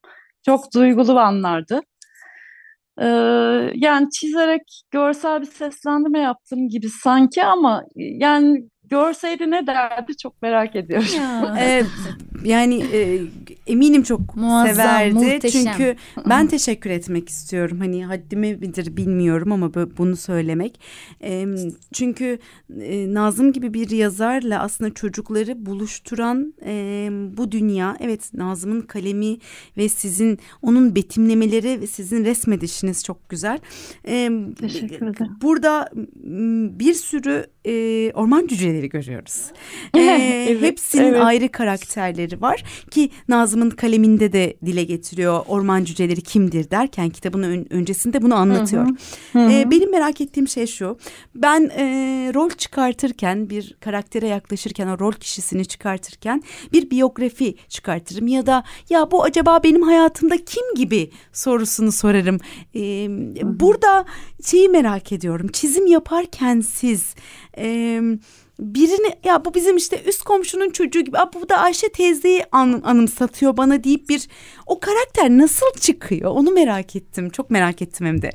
Çok 0.45 0.73
duygulu 0.73 1.19
anlardı. 1.19 1.81
Ee, 3.01 3.05
yani 3.75 4.09
çizerek 4.09 4.61
görsel 4.91 5.41
bir 5.41 5.45
seslendirme 5.45 6.19
yaptığım 6.19 6.69
gibi 6.69 6.89
sanki 6.89 7.43
ama 7.43 7.83
yani 7.95 8.69
görseydi 8.89 9.51
ne 9.51 9.67
derdi 9.67 10.17
çok 10.17 10.41
merak 10.41 10.75
ediyorum. 10.75 11.07
Ya. 11.17 11.57
Ee, 11.63 11.83
yani 12.43 12.85
e, 12.93 13.21
eminim 13.67 14.03
çok 14.03 14.35
Muazzam, 14.35 14.75
severdi. 14.75 15.13
muhteşem. 15.13 15.65
Çünkü 15.65 15.95
ben 16.29 16.47
teşekkür 16.47 16.89
etmek 16.89 17.29
istiyorum. 17.29 17.79
Hani 17.79 18.05
haddime 18.05 18.53
midir 18.53 18.97
bilmiyorum 18.97 19.51
ama 19.51 19.73
bunu 19.73 20.15
söylemek. 20.15 20.79
Ee, 21.23 21.45
çünkü 21.93 22.39
e, 22.79 23.13
Nazım 23.13 23.53
gibi 23.53 23.73
bir 23.73 23.89
yazarla 23.89 24.59
aslında 24.59 24.93
çocukları 24.93 25.65
buluşturan 25.65 26.53
e, 26.65 27.09
bu 27.37 27.51
dünya. 27.51 27.97
Evet 27.99 28.33
Nazım'ın 28.33 28.81
kalemi 28.81 29.37
ve 29.77 29.89
sizin 29.89 30.39
onun 30.61 30.95
betimlemeleri 30.95 31.81
ve 31.81 31.87
sizin 31.87 32.25
resmedişiniz 32.25 33.03
çok 33.03 33.29
güzel. 33.29 33.59
Ee, 34.07 34.31
Teşekkür 34.59 35.07
ederim. 35.07 35.37
Burada 35.41 35.89
bir 36.79 36.93
sürü 36.93 37.52
e, 37.65 38.11
orman 38.13 38.47
cüceleri 38.47 38.89
görüyoruz. 38.89 39.45
E, 39.97 39.99
evet, 39.99 40.61
hepsinin 40.61 41.03
evet. 41.03 41.21
ayrı 41.21 41.49
karakterleri 41.49 42.41
var 42.41 42.63
ki 42.91 43.09
Nazım'ın 43.27 43.69
kaleminde 43.69 44.33
de 44.33 44.57
dile 44.65 44.83
getiriyor 44.83 45.41
orman 45.47 45.83
cüceleri 45.83 46.21
kimdir 46.21 46.69
derken 46.69 47.09
kitabın 47.09 47.43
ön, 47.43 47.67
öncesinde 47.69 48.21
bunu 48.21 48.35
anlatıyor. 48.35 48.87
Hı 49.33 49.39
hı. 49.39 49.51
E, 49.51 49.71
benim 49.71 49.91
merak 49.91 50.21
ettiğim 50.21 50.47
şey 50.47 50.67
şu 50.67 50.97
ben 51.35 51.71
e, 51.77 51.85
rol 52.33 52.49
çıkartırken 52.49 53.49
bir 53.49 53.75
karaktere 53.79 54.27
yaklaşırken 54.27 54.87
o 54.87 54.99
rol 54.99 55.11
kişisini 55.11 55.65
çıkartırken 55.65 56.43
bir 56.73 56.89
biyografi 56.89 57.55
çıkartırım 57.69 58.27
ya 58.27 58.45
da 58.45 58.63
ya 58.89 59.11
bu 59.11 59.23
acaba 59.23 59.63
benim 59.63 59.81
hayatımda 59.81 60.37
kim 60.37 60.75
gibi 60.75 61.11
sorusunu 61.33 61.91
sorarım. 61.91 62.37
E, 62.75 63.07
burada 63.43 64.05
şeyi 64.45 64.69
merak 64.69 65.11
ediyorum 65.11 65.47
çizim 65.47 65.87
yaparken 65.87 66.59
siz 66.59 67.15
e, 67.57 67.99
birini 68.59 69.15
ya 69.23 69.45
bu 69.45 69.53
bizim 69.53 69.77
işte 69.77 70.03
üst 70.03 70.23
komşunun 70.23 70.69
çocuğu 70.69 71.01
gibi 71.01 71.17
bu 71.33 71.49
da 71.49 71.57
Ayşe 71.57 71.89
teyzeyi 71.89 72.43
an, 72.51 72.81
anımsatıyor 72.85 73.57
bana 73.57 73.83
deyip 73.83 74.09
bir 74.09 74.27
o 74.67 74.79
karakter 74.79 75.29
nasıl 75.29 75.73
çıkıyor 75.79 76.31
onu 76.31 76.51
merak 76.51 76.95
ettim 76.95 77.29
çok 77.29 77.49
merak 77.49 77.81
ettim 77.81 78.07
hem 78.07 78.21
de. 78.21 78.29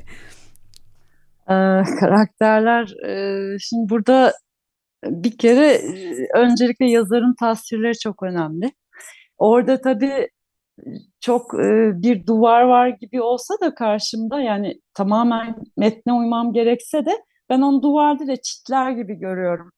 Ee, 1.49 1.83
karakterler 1.99 2.83
e, 3.07 3.57
şimdi 3.59 3.89
burada 3.89 4.33
bir 5.03 5.37
kere 5.37 5.81
öncelikle 6.35 6.89
yazarın 6.89 7.35
tasvirleri 7.39 7.99
çok 7.99 8.23
önemli. 8.23 8.71
Orada 9.37 9.81
tabii 9.81 10.29
çok 11.19 11.53
e, 11.53 11.91
bir 12.03 12.25
duvar 12.25 12.61
var 12.61 12.87
gibi 12.87 13.21
olsa 13.21 13.53
da 13.61 13.75
karşımda 13.75 14.41
yani 14.41 14.81
tamamen 14.93 15.55
metne 15.77 16.13
uymam 16.13 16.53
gerekse 16.53 17.05
de 17.05 17.11
ben 17.49 17.61
onu 17.61 17.83
duvar 17.83 18.19
değil 18.19 18.29
de 18.31 18.37
çitler 18.41 18.91
gibi 18.91 19.15
görüyorum. 19.15 19.71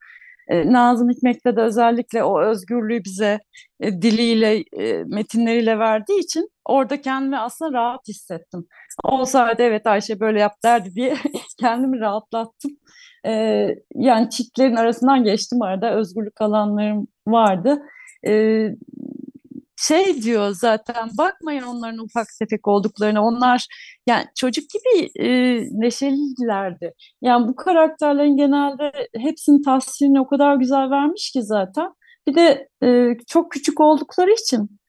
E, 0.48 0.72
Nazım 0.72 1.10
Hikmet'te 1.10 1.56
de 1.56 1.62
özellikle 1.62 2.24
o 2.24 2.42
özgürlüğü 2.42 3.04
bize 3.04 3.40
e, 3.80 4.02
diliyle, 4.02 4.64
e, 4.80 5.04
metinleriyle 5.04 5.80
verdiği 5.80 6.20
için 6.20 6.50
orada 6.66 7.02
kendimi 7.02 7.38
aslında 7.38 7.74
rahat 7.78 8.08
hissettim. 8.08 8.66
Olsaydı 9.04 9.64
evet 9.64 9.88
Ayşe 9.88 10.20
böyle 10.20 10.40
yap 10.40 10.54
derdi 10.64 10.96
diye 10.96 11.16
kendimi 11.60 12.00
rahatlattım. 12.00 12.72
E, 13.26 13.32
yani 13.96 14.30
çitlerin 14.30 14.76
arasından 14.76 15.24
geçtim 15.24 15.62
arada 15.62 15.94
özgürlük 15.96 16.42
alanlarım 16.42 17.08
vardı. 17.28 17.82
E, 18.28 18.32
şey 19.88 20.22
diyor 20.24 20.50
zaten 20.52 21.10
bakmayın 21.18 21.64
onların 21.64 22.00
ufak 22.00 22.28
tefek 22.40 22.68
olduklarına 22.68 23.24
onlar 23.24 23.68
yani 24.08 24.26
çocuk 24.36 24.64
gibi 24.70 25.10
e, 25.20 25.30
neşelilerdi. 25.72 26.94
Yani 27.22 27.48
bu 27.48 27.56
karakterlerin 27.56 28.38
genelde 28.38 28.92
hepsinin 29.18 29.64
tasvirini 29.64 30.20
o 30.22 30.28
kadar 30.28 30.56
güzel 30.56 30.90
vermiş 30.90 31.32
ki 31.32 31.44
zaten. 31.44 31.94
Bir 32.28 32.36
de 32.36 32.68
e, 32.84 33.18
çok 33.28 33.52
küçük 33.52 33.82
oldukları 33.82 34.32
için 34.32 34.80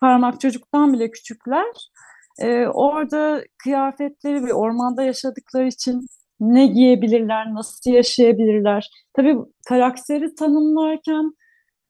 parmak 0.00 0.40
çocuktan 0.40 0.92
bile 0.92 1.10
küçükler. 1.10 1.90
E, 2.38 2.66
orada 2.66 3.44
kıyafetleri 3.64 4.44
ve 4.44 4.54
ormanda 4.54 5.02
yaşadıkları 5.02 5.68
için 5.68 6.06
ne 6.40 6.66
giyebilirler, 6.66 7.54
nasıl 7.54 7.90
yaşayabilirler. 7.90 8.90
Tabii 9.16 9.36
karakteri 9.68 10.34
tanımlarken 10.34 11.32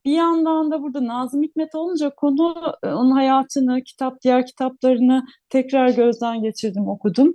bir 0.04 0.12
yandan 0.12 0.70
da 0.70 0.82
burada 0.82 1.06
Nazım 1.06 1.42
Hikmet 1.42 1.74
olunca 1.74 2.10
konu 2.16 2.54
e, 2.82 2.88
onun 2.88 3.10
hayatını, 3.10 3.82
kitap 3.82 4.22
diğer 4.22 4.46
kitaplarını 4.46 5.24
tekrar 5.48 5.88
gözden 5.88 6.42
geçirdim, 6.42 6.88
okudum. 6.88 7.34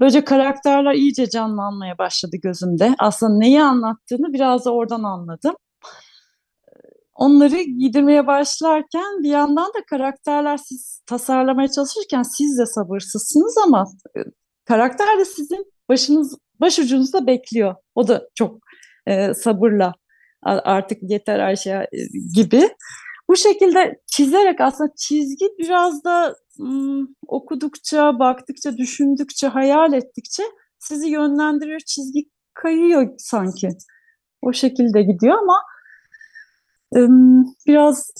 Böylece 0.00 0.24
karakterler 0.24 0.94
iyice 0.94 1.28
canlanmaya 1.28 1.98
başladı 1.98 2.36
gözümde. 2.42 2.94
Aslında 2.98 3.38
neyi 3.38 3.62
anlattığını 3.62 4.32
biraz 4.32 4.64
da 4.64 4.74
oradan 4.74 5.02
anladım. 5.02 5.54
Onları 7.14 7.62
giydirmeye 7.62 8.26
başlarken 8.26 9.22
bir 9.22 9.28
yandan 9.28 9.68
da 9.68 9.84
karakterler 9.90 10.56
siz 10.56 11.02
tasarlamaya 11.06 11.68
çalışırken 11.68 12.22
siz 12.22 12.58
de 12.58 12.66
sabırsızsınız 12.66 13.58
ama 13.66 13.86
e, 14.16 14.20
karakter 14.64 15.18
de 15.18 15.24
sizin 15.24 15.72
başınız 15.88 16.38
başucunuzda 16.60 17.26
bekliyor. 17.26 17.74
O 17.94 18.08
da 18.08 18.28
çok 18.34 18.58
e, 19.06 19.34
sabırla 19.34 19.94
artık 20.42 20.98
yeter 21.02 21.38
Ayşe 21.38 21.70
e, 21.70 21.98
gibi. 22.34 22.68
Bu 23.28 23.36
şekilde 23.36 24.00
çizerek 24.06 24.60
aslında 24.60 24.92
çizgi 24.96 25.46
biraz 25.58 26.04
da 26.04 26.36
ım, 26.60 27.16
okudukça, 27.26 28.18
baktıkça, 28.18 28.76
düşündükçe, 28.76 29.46
hayal 29.46 29.92
ettikçe 29.92 30.42
sizi 30.78 31.08
yönlendiriyor. 31.08 31.80
Çizgi 31.80 32.20
kayıyor 32.54 33.14
sanki. 33.18 33.68
O 34.42 34.52
şekilde 34.52 35.02
gidiyor 35.02 35.38
ama 35.38 35.56
ım, 36.96 37.44
biraz 37.66 38.10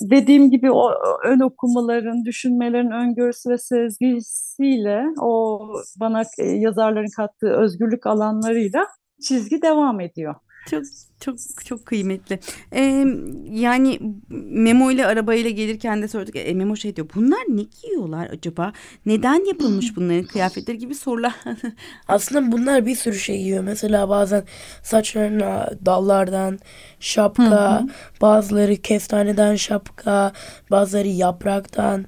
dediğim 0.00 0.50
gibi 0.50 0.70
o 0.70 0.90
ön 1.24 1.40
okumaların, 1.40 2.24
düşünmelerin 2.24 2.90
öngörüsü 2.90 3.50
ve 3.50 3.58
sezgisiyle 3.58 5.04
o 5.20 5.60
bana 6.00 6.22
e, 6.38 6.44
yazarların 6.44 7.16
kattığı 7.16 7.50
özgürlük 7.50 8.06
alanlarıyla 8.06 8.86
çizgi 9.22 9.62
devam 9.62 10.00
ediyor. 10.00 10.34
Çok 10.70 10.84
çok 11.20 11.36
çok 11.64 11.86
kıymetli. 11.86 12.38
Ee, 12.72 13.04
yani 13.50 14.00
Memo 14.48 14.90
ile 14.90 15.06
arabayla 15.06 15.50
gelirken 15.50 16.02
de 16.02 16.08
sorduk. 16.08 16.36
E, 16.36 16.54
Memo 16.54 16.76
şey 16.76 16.96
diyor. 16.96 17.08
Bunlar 17.14 17.40
ne 17.48 17.62
giyiyorlar 17.62 18.26
acaba? 18.30 18.72
Neden 19.06 19.48
yapılmış 19.48 19.96
bunların 19.96 20.24
kıyafetleri 20.24 20.78
gibi 20.78 20.94
sorular. 20.94 21.34
Aslında 22.08 22.52
bunlar 22.52 22.86
bir 22.86 22.94
sürü 22.94 23.18
şey 23.18 23.38
giyiyor. 23.38 23.64
Mesela 23.64 24.08
bazen 24.08 24.44
saçlarına 24.82 25.70
dallardan 25.86 26.58
şapka, 27.00 27.86
bazıları 28.20 28.76
kestaneden 28.76 29.56
şapka, 29.56 30.32
bazıları 30.70 31.08
yapraktan. 31.08 32.06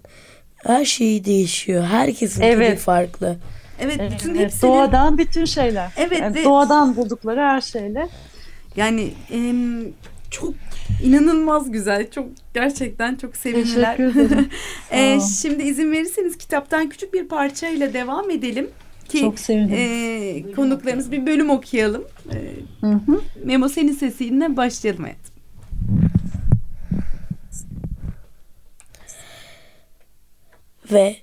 Her 0.57 0.85
şeyi 0.85 1.25
değişiyor. 1.25 1.85
Herkesin 1.85 2.43
evet. 2.43 2.79
farklı. 2.79 3.37
Evet, 3.81 4.13
bütün 4.13 4.31
evet, 4.31 4.41
hepsinin... 4.41 4.73
Doğadan 4.73 5.19
bütün 5.19 5.45
şeyler. 5.45 5.93
Evet. 5.97 6.21
Yani 6.21 6.45
doğadan 6.45 6.97
buldukları 6.97 7.41
her 7.41 7.61
şeyle 7.61 8.09
yani 8.77 9.13
e, 9.33 9.39
çok 10.31 10.55
inanılmaz 11.05 11.71
güzel. 11.73 12.11
Çok 12.11 12.27
gerçekten 12.55 13.17
çok 13.17 13.37
sevinçler. 13.37 13.97
Teşekkür 13.97 14.21
ederim. 14.21 14.49
e, 14.91 15.21
şimdi 15.43 15.63
izin 15.63 15.93
verirseniz 15.93 16.39
kitaptan 16.39 16.89
küçük 16.89 17.15
bir 17.15 17.29
parçayla 17.29 17.93
devam 17.93 18.31
edelim 18.31 18.71
ki 19.09 19.21
Çok 19.21 19.39
sevinirim. 19.39 20.51
E, 20.51 20.53
konuklarımız 20.53 21.13
bir 21.13 21.27
bölüm 21.27 21.51
okuyalım. 21.51 22.05
E, 22.33 22.37
hı 22.87 22.93
hı. 22.93 23.21
Memo 23.45 23.69
senin 23.69 23.93
sesinle 23.93 24.57
başlayalım 24.57 25.03
hayatım. 25.03 25.35
Ve 30.93 31.17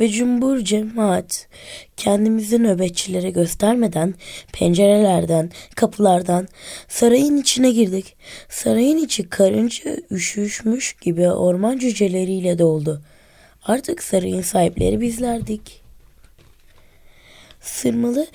ve 0.00 0.08
cümbur 0.08 0.58
cemaat 0.58 1.48
kendimizi 1.96 2.62
nöbetçilere 2.62 3.30
göstermeden 3.30 4.14
pencerelerden, 4.52 5.50
kapılardan 5.76 6.48
sarayın 6.88 7.36
içine 7.36 7.70
girdik. 7.70 8.16
Sarayın 8.48 8.98
içi 8.98 9.28
karınca 9.28 9.96
üşüşmüş 10.10 10.92
gibi 10.92 11.30
orman 11.30 11.78
cüceleriyle 11.78 12.58
doldu. 12.58 13.02
Artık 13.64 14.02
sarayın 14.02 14.42
sahipleri 14.42 15.00
bizlerdik. 15.00 15.82
Sırmalı 17.60 18.26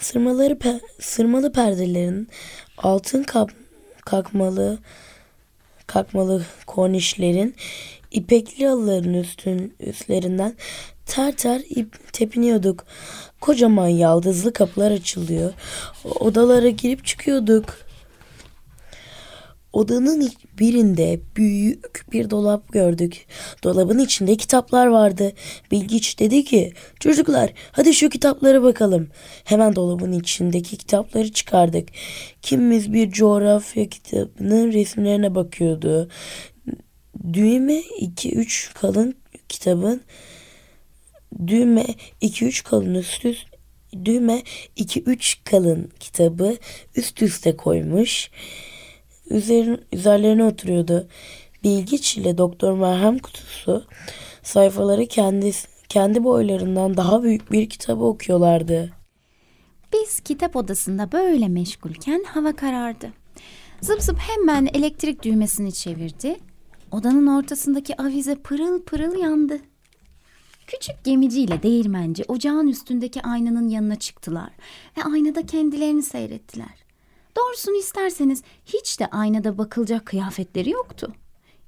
sırmaları 0.00 0.58
pe, 0.58 0.80
sırmalı 1.00 1.52
perdelerin 1.52 2.28
altın 2.78 3.22
kap, 3.22 3.50
kalkmalı 4.04 4.78
kalkmalı 5.86 6.44
kornişlerin 6.66 7.54
ipekli 8.10 8.66
halıların 8.66 9.14
üstün 9.14 9.74
üstlerinden 9.80 10.54
ter 11.06 11.36
ter 11.36 11.62
tepiniyorduk. 12.12 12.86
Kocaman 13.40 13.88
yaldızlı 13.88 14.52
kapılar 14.52 14.90
açılıyor. 14.90 15.52
Odalara 16.04 16.68
girip 16.68 17.04
çıkıyorduk. 17.04 17.86
Odanın 19.72 20.32
birinde 20.58 21.20
büyük 21.36 22.12
bir 22.12 22.30
dolap 22.30 22.72
gördük. 22.72 23.26
Dolabın 23.64 23.98
içinde 23.98 24.36
kitaplar 24.36 24.86
vardı. 24.86 25.32
Bilgiç 25.70 26.18
dedi 26.18 26.44
ki 26.44 26.72
çocuklar 27.00 27.52
hadi 27.72 27.94
şu 27.94 28.08
kitaplara 28.08 28.62
bakalım. 28.62 29.08
Hemen 29.44 29.76
dolabın 29.76 30.12
içindeki 30.12 30.76
kitapları 30.76 31.32
çıkardık. 31.32 31.88
Kimimiz 32.42 32.92
bir 32.92 33.10
coğrafya 33.10 33.88
kitabının 33.88 34.72
resimlerine 34.72 35.34
bakıyordu. 35.34 36.08
Düğme 37.32 37.80
2-3 37.80 38.74
kalın 38.74 39.14
kitabın 39.48 40.00
düğme 41.46 41.86
2-3 42.22 42.64
kalın 42.64 42.94
üst 42.94 43.24
üst 43.24 43.46
düğme 44.04 44.42
2-3 44.76 45.44
kalın 45.44 45.90
kitabı 46.00 46.56
üst 46.96 47.22
üste 47.22 47.56
koymuş. 47.56 48.30
Üzerin, 49.30 49.80
üzerlerine 49.92 50.44
oturuyordu. 50.44 51.08
Bilgiç 51.64 52.16
ile 52.16 52.38
Doktor 52.38 52.78
Merhem 52.78 53.18
kutusu 53.18 53.84
sayfaları 54.42 55.06
kendi, 55.06 55.52
kendi 55.88 56.24
boylarından 56.24 56.96
daha 56.96 57.22
büyük 57.22 57.52
bir 57.52 57.68
kitabı 57.68 58.04
okuyorlardı. 58.04 58.92
Biz 59.92 60.20
kitap 60.20 60.56
odasında 60.56 61.12
böyle 61.12 61.48
meşgulken 61.48 62.24
hava 62.24 62.56
karardı. 62.56 63.12
Zıp 63.80 64.02
zıp 64.02 64.18
hemen 64.18 64.68
elektrik 64.74 65.22
düğmesini 65.22 65.72
çevirdi. 65.72 66.36
Odanın 66.90 67.26
ortasındaki 67.26 68.02
avize 68.02 68.34
pırıl 68.34 68.82
pırıl 68.82 69.18
yandı. 69.18 69.60
Küçük 70.66 71.04
gemiciyle 71.04 71.62
değirmenci 71.62 72.24
ocağın 72.28 72.66
üstündeki 72.66 73.22
aynanın 73.22 73.68
yanına 73.68 73.96
çıktılar 73.96 74.50
ve 74.98 75.02
aynada 75.02 75.46
kendilerini 75.46 76.02
seyrettiler. 76.02 76.84
Doğrusunu 77.36 77.76
isterseniz 77.76 78.42
hiç 78.66 79.00
de 79.00 79.06
aynada 79.06 79.58
bakılacak 79.58 80.06
kıyafetleri 80.06 80.70
yoktu. 80.70 81.12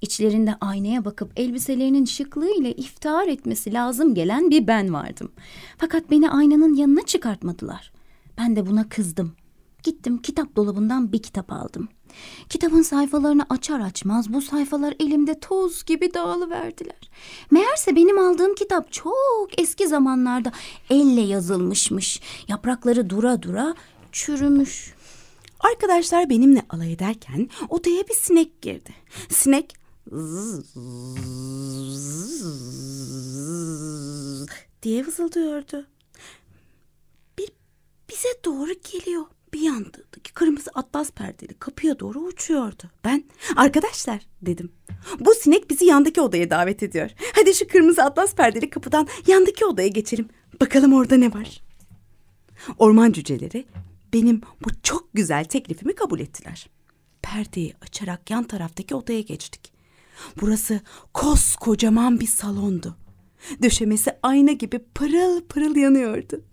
İçlerinde 0.00 0.54
aynaya 0.60 1.04
bakıp 1.04 1.32
elbiselerinin 1.36 2.04
şıklığı 2.04 2.50
ile 2.50 2.72
iftihar 2.72 3.26
etmesi 3.26 3.72
lazım 3.72 4.14
gelen 4.14 4.50
bir 4.50 4.66
ben 4.66 4.92
vardım. 4.92 5.32
Fakat 5.78 6.10
beni 6.10 6.30
aynanın 6.30 6.74
yanına 6.74 7.06
çıkartmadılar. 7.06 7.92
Ben 8.38 8.56
de 8.56 8.66
buna 8.66 8.88
kızdım. 8.88 9.32
Gittim 9.82 10.22
kitap 10.22 10.56
dolabından 10.56 11.12
bir 11.12 11.22
kitap 11.22 11.52
aldım. 11.52 11.88
Kitabın 12.48 12.82
sayfalarını 12.82 13.46
açar 13.50 13.80
açmaz 13.80 14.32
bu 14.32 14.42
sayfalar 14.42 14.94
elimde 15.00 15.40
toz 15.40 15.84
gibi 15.84 16.14
dağılıverdiler. 16.14 17.10
Meğerse 17.50 17.96
benim 17.96 18.18
aldığım 18.18 18.54
kitap 18.54 18.92
çok 18.92 19.60
eski 19.60 19.88
zamanlarda 19.88 20.52
elle 20.90 21.20
yazılmışmış. 21.20 22.20
Yaprakları 22.48 23.10
dura 23.10 23.42
dura 23.42 23.74
çürümüş. 24.12 24.94
Arkadaşlar 25.60 26.30
benimle 26.30 26.62
alay 26.70 26.92
ederken 26.92 27.48
odaya 27.68 28.08
bir 28.08 28.14
sinek 28.14 28.62
girdi. 28.62 28.94
Sinek 29.28 29.74
diye 34.82 35.06
vızıldıyordu. 35.06 35.86
Bir 37.38 37.48
bize 38.10 38.28
doğru 38.44 38.72
geliyor. 38.92 39.24
Bir 39.52 39.60
yandaki 39.60 40.32
kırmızı 40.34 40.70
atlas 40.74 41.10
perdeli 41.10 41.54
kapıya 41.54 42.00
doğru 42.00 42.18
uçuyordu. 42.18 42.82
Ben 43.04 43.24
arkadaşlar 43.56 44.20
dedim. 44.42 44.72
Bu 45.20 45.34
sinek 45.34 45.70
bizi 45.70 45.84
yandaki 45.84 46.20
odaya 46.20 46.50
davet 46.50 46.82
ediyor. 46.82 47.10
Hadi 47.34 47.54
şu 47.54 47.68
kırmızı 47.68 48.02
atlas 48.02 48.34
perdeli 48.34 48.70
kapıdan 48.70 49.08
yandaki 49.26 49.64
odaya 49.64 49.88
geçelim. 49.88 50.28
Bakalım 50.60 50.92
orada 50.92 51.16
ne 51.16 51.32
var. 51.34 51.62
Orman 52.78 53.12
cüceleri 53.12 53.66
benim 54.12 54.40
bu 54.64 54.68
çok 54.82 55.08
güzel 55.14 55.44
teklifimi 55.44 55.94
kabul 55.94 56.20
ettiler. 56.20 56.68
Perdeyi 57.22 57.74
açarak 57.82 58.30
yan 58.30 58.44
taraftaki 58.44 58.94
odaya 58.94 59.20
geçtik. 59.20 59.72
Burası 60.40 60.80
koskocaman 61.14 62.20
bir 62.20 62.26
salondu. 62.26 62.96
Döşemesi 63.62 64.10
ayna 64.22 64.52
gibi 64.52 64.78
pırıl 64.94 65.40
pırıl 65.40 65.76
yanıyordu. 65.76 66.44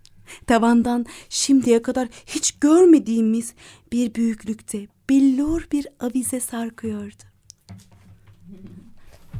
Tavandan 0.48 1.06
şimdiye 1.30 1.82
kadar 1.82 2.08
hiç 2.26 2.52
görmediğimiz 2.52 3.54
bir 3.92 4.16
büyüklükte 4.16 4.88
billur 5.10 5.68
bir 5.72 5.88
avize 6.00 6.40
sarkıyordu. 6.40 7.24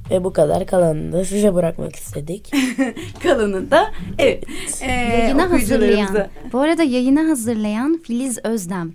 Ve 0.12 0.24
bu 0.24 0.34
kadar 0.34 0.66
kalanını 0.66 1.14
da 1.14 1.26
size 1.26 1.54
bırakmak 1.54 1.96
istedik. 1.96 2.52
Kalanını 3.24 3.72
da 3.72 3.92
evet. 4.18 4.44
E, 4.82 4.92
yayına 4.92 5.52
hazırlayan, 5.52 6.18
bu 6.54 6.60
arada 6.60 6.84
yayına 6.84 7.30
hazırlayan 7.30 8.00
Filiz 8.04 8.40
Özdem. 8.44 8.94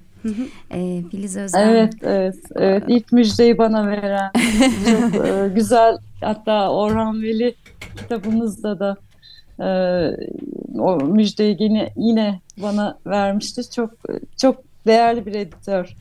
e, 0.70 1.02
Filiz 1.10 1.36
Özdem. 1.36 1.68
Evet, 1.68 1.94
evet, 2.02 2.36
evet. 2.56 2.84
İlk 2.88 3.12
müjdeyi 3.12 3.58
bana 3.58 3.86
veren 3.88 4.30
çok 4.90 5.26
e, 5.26 5.48
güzel. 5.54 5.98
Hatta 6.20 6.70
Orhan 6.70 7.22
Veli 7.22 7.54
kitabımızda 7.96 8.78
da 8.80 8.96
e, 9.60 9.70
o 10.78 10.96
müjdeyi 10.96 11.56
yine 11.60 11.92
yine 11.96 12.40
bana 12.62 12.98
vermiştir. 13.06 13.64
Çok 13.64 13.90
çok 14.36 14.56
değerli 14.86 15.26
bir 15.26 15.34
editör. 15.34 15.96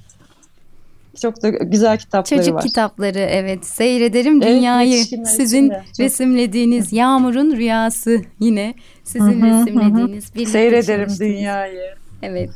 Çok 1.22 1.44
da 1.44 1.50
güzel 1.50 1.98
kitapları 1.98 2.40
Çocuk 2.40 2.56
var. 2.56 2.62
Çocuk 2.62 2.70
kitapları 2.70 3.20
evet. 3.20 3.66
Seyrederim 3.66 4.42
dünyayı. 4.42 5.06
Sizin 5.26 5.74
resimlediğiniz 6.00 6.94
Yağmur'un 6.94 7.56
Rüyası 7.56 8.22
yine 8.40 8.74
sizin 9.04 9.42
hı 9.42 9.46
hı, 9.46 9.60
resimlediğiniz. 9.62 10.36
Hı. 10.36 10.46
Seyrederim 10.46 11.10
dünyayı. 11.20 11.96
Evet. 12.22 12.50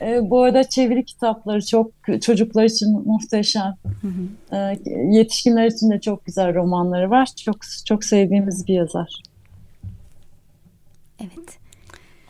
E, 0.00 0.30
bu 0.30 0.42
arada 0.42 0.64
çeviri 0.64 1.04
kitapları 1.04 1.66
çok 1.66 1.92
çocuklar 2.20 2.64
için 2.64 3.02
muhteşem. 3.06 3.74
Hı 4.02 4.08
hı. 4.08 4.56
E, 4.56 4.78
yetişkinler 5.16 5.66
için 5.66 5.90
de 5.90 6.00
çok 6.00 6.24
güzel 6.24 6.54
romanları 6.54 7.10
var. 7.10 7.28
Çok 7.44 7.56
çok 7.86 8.04
sevdiğimiz 8.04 8.66
bir 8.66 8.74
yazar. 8.74 9.22
Evet. 11.20 11.58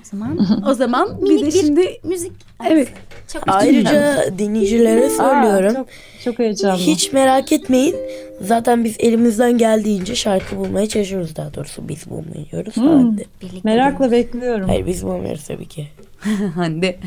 O 0.01 0.05
zaman 0.05 0.39
o 0.69 0.75
zaman 0.75 1.23
bir 1.23 1.47
de 1.47 1.51
şimdi 1.51 2.01
müzik. 2.05 2.33
Evet. 2.71 2.89
Çok 3.33 3.43
Ayrıca 3.47 4.25
dinleyicilere 4.39 5.11
söylüyorum. 5.11 5.71
Aa, 5.71 5.75
çok, 5.75 5.89
çok 6.25 6.39
heyecanlı. 6.39 6.79
Hiç 6.79 7.13
merak 7.13 7.53
etmeyin. 7.53 7.97
Zaten 8.41 8.85
biz 8.85 8.97
elimizden 8.99 9.59
geldiğince 9.59 10.15
şarkı 10.15 10.57
bulmaya 10.57 10.89
çalışıyoruz 10.89 11.37
daha 11.37 11.55
doğrusu. 11.55 11.89
Biz 11.89 12.11
bulmuyoruz. 12.11 12.77
Hmm. 12.77 12.87
Hande. 12.87 13.25
Merakla 13.65 14.11
bekliyorum. 14.11 14.69
Hayır 14.69 14.87
biz 14.87 15.07
bulmuyoruz 15.07 15.45
tabii 15.45 15.69
ki. 15.69 15.89
Hande. 16.55 16.99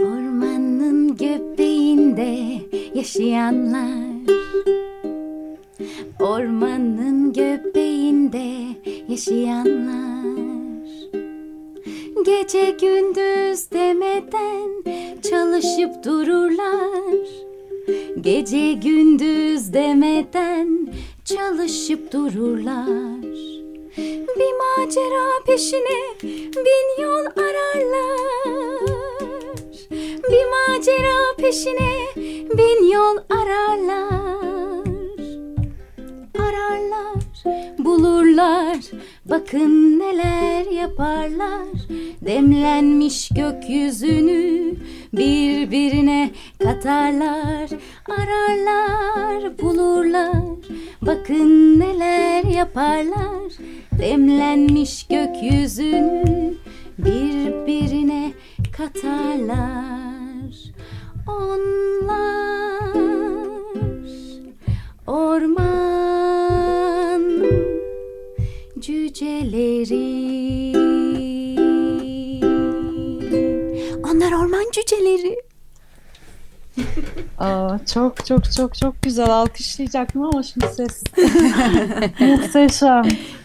Ormanın 0.00 1.16
göbeğinde 1.16 2.60
yaşayanlar 2.94 4.03
Ormanın 6.24 7.32
göbeğinde 7.32 8.76
yaşayanlar. 9.08 10.88
Gece 12.24 12.70
gündüz 12.70 13.70
demeden 13.70 14.84
çalışıp 15.30 16.04
dururlar. 16.04 17.28
Gece 18.20 18.72
gündüz 18.72 19.72
demeden 19.72 20.88
çalışıp 21.24 22.12
dururlar. 22.12 23.34
Bir 24.36 24.52
macera 24.60 25.44
peşine 25.46 26.02
bin 26.54 27.02
yol 27.02 27.24
ararlar. 27.36 28.84
Bir 30.30 30.44
macera 30.50 31.36
peşine 31.36 32.06
bin 32.56 32.92
yol 32.92 33.16
ararlar 33.30 34.53
bulurlar 38.34 38.78
Bakın 39.24 39.98
neler 39.98 40.72
yaparlar. 40.72 41.68
Demlenmiş 42.20 43.28
gökyüzünü 43.28 44.74
birbirine 45.12 46.30
katarlar. 46.58 47.70
Ararlar, 48.08 49.58
bulurlar 49.58 50.42
Bakın 51.02 51.80
neler 51.80 52.44
yaparlar. 52.44 53.52
Demlenmiş 53.98 55.06
gökyüzünü 55.06 56.54
birbirine 56.98 58.32
katarlar. 58.76 59.64
Onlar 61.28 62.94
orman 65.06 66.13
cüceleri 69.14 70.76
Onlar 74.04 74.32
orman 74.32 74.64
cüceleri 74.72 75.36
Aa, 77.38 77.78
çok 77.94 78.26
çok 78.26 78.52
çok 78.52 78.74
çok 78.74 79.02
güzel 79.02 79.30
alkışlayacaktım 79.30 80.22
ama 80.22 80.42
şimdi 80.42 80.66
ses 80.66 81.02
muhteşem. 82.20 83.02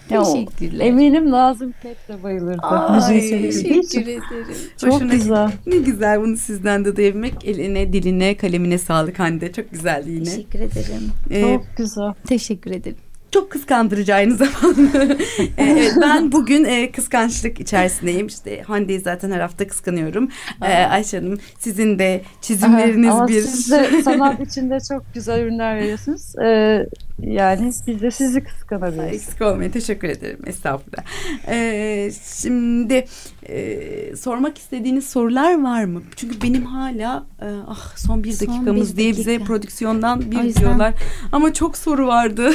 Teşekkürler. 0.07 0.85
eminim 0.85 1.31
Nazım 1.31 1.73
Pek 1.83 2.07
de 2.07 2.23
bayılırdı. 2.23 2.61
Ay, 2.61 3.29
teşekkür 3.29 4.01
ederim. 4.01 4.55
Çok 4.77 4.93
Hoşuna, 4.93 5.13
güzel. 5.13 5.51
Ne 5.65 5.77
güzel 5.77 6.21
bunu 6.21 6.37
sizden 6.37 6.85
de 6.85 6.95
duyabilmek. 6.95 7.45
Eline, 7.45 7.93
diline, 7.93 8.37
kalemine 8.37 8.77
sağlık 8.77 9.19
Hande. 9.19 9.51
Çok 9.51 9.71
güzeldi 9.71 10.11
yine. 10.11 10.23
Teşekkür 10.23 10.59
ederim. 10.59 11.11
Ee, 11.31 11.41
çok 11.41 11.65
güzel. 11.77 12.13
Teşekkür 12.27 12.71
ederim 12.71 13.08
çok 13.31 13.51
kıskandırıcı 13.51 14.15
aynı 14.15 14.33
zamanda. 14.35 15.15
evet, 15.57 15.93
ben 16.01 16.31
bugün 16.31 16.65
e, 16.65 16.91
kıskançlık 16.91 17.59
içerisindeyim. 17.59 18.27
İşte 18.27 18.61
Hande'yi 18.61 18.99
zaten 18.99 19.31
her 19.31 19.39
hafta 19.39 19.67
kıskanıyorum. 19.67 20.29
Ee, 20.61 20.73
Ayşe 20.73 21.17
Hanım 21.17 21.39
sizin 21.59 21.99
de 21.99 22.21
çizimleriniz 22.41 23.09
Aha, 23.09 23.17
ama 23.17 23.27
bir... 23.27 23.41
siz 23.41 23.71
de 23.71 24.01
sanat 24.03 24.39
içinde 24.39 24.77
çok 24.89 25.13
güzel 25.13 25.39
ürünler 25.39 25.75
veriyorsunuz. 25.75 26.35
Ee, 26.43 26.85
yani 27.23 27.71
biz 27.87 28.01
de 28.01 28.11
sizi 28.11 28.43
kıskanabiliriz. 28.43 29.13
Eksik 29.13 29.41
olmayın. 29.41 29.71
Teşekkür 29.71 30.07
ederim. 30.09 30.39
Estağfurullah. 30.45 31.03
Ee, 31.47 32.11
şimdi 32.41 33.05
e, 33.49 34.15
sormak 34.15 34.57
istediğiniz 34.57 35.09
sorular 35.09 35.63
var 35.63 35.83
mı? 35.83 36.01
Çünkü 36.15 36.41
benim 36.41 36.65
hala 36.65 37.25
e, 37.41 37.45
ah 37.67 37.97
son 37.97 38.23
bir 38.23 38.31
Son 38.31 38.47
dakikamız 38.47 38.91
bir 38.91 38.97
diye 38.97 39.13
dakika. 39.13 39.31
bize 39.31 39.43
prodüksiyondan 39.43 40.31
bir 40.31 40.43
yüzden- 40.43 40.61
diyorlar. 40.63 40.93
Ama 41.31 41.53
çok 41.53 41.77
soru 41.77 42.07
vardı. 42.07 42.49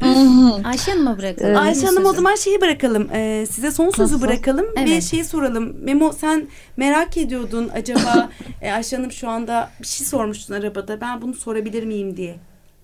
Ayşe 0.64 0.90
Hanım'a 0.92 1.18
bırakalım. 1.18 1.56
Ayşe 1.56 1.86
Hanım 1.86 2.04
o 2.06 2.12
zaman 2.12 2.34
şeyi 2.34 2.60
bırakalım. 2.60 3.08
Ee, 3.12 3.46
size 3.50 3.70
son 3.70 3.90
sözü 3.90 4.14
Nasıl? 4.14 4.26
bırakalım 4.26 4.64
ve 4.66 4.80
Evet. 4.80 5.02
şeyi 5.02 5.24
soralım. 5.24 5.76
Memo 5.84 6.12
sen 6.12 6.46
merak 6.76 7.16
ediyordun 7.16 7.68
acaba 7.74 8.28
e, 8.62 8.70
Ayşe 8.72 8.96
Hanım 8.96 9.12
şu 9.12 9.28
anda 9.28 9.70
bir 9.82 9.86
şey 9.86 10.06
sormuştun 10.06 10.54
arabada. 10.54 11.00
Ben 11.00 11.22
bunu 11.22 11.34
sorabilir 11.34 11.84
miyim 11.84 12.16
diye. 12.16 12.36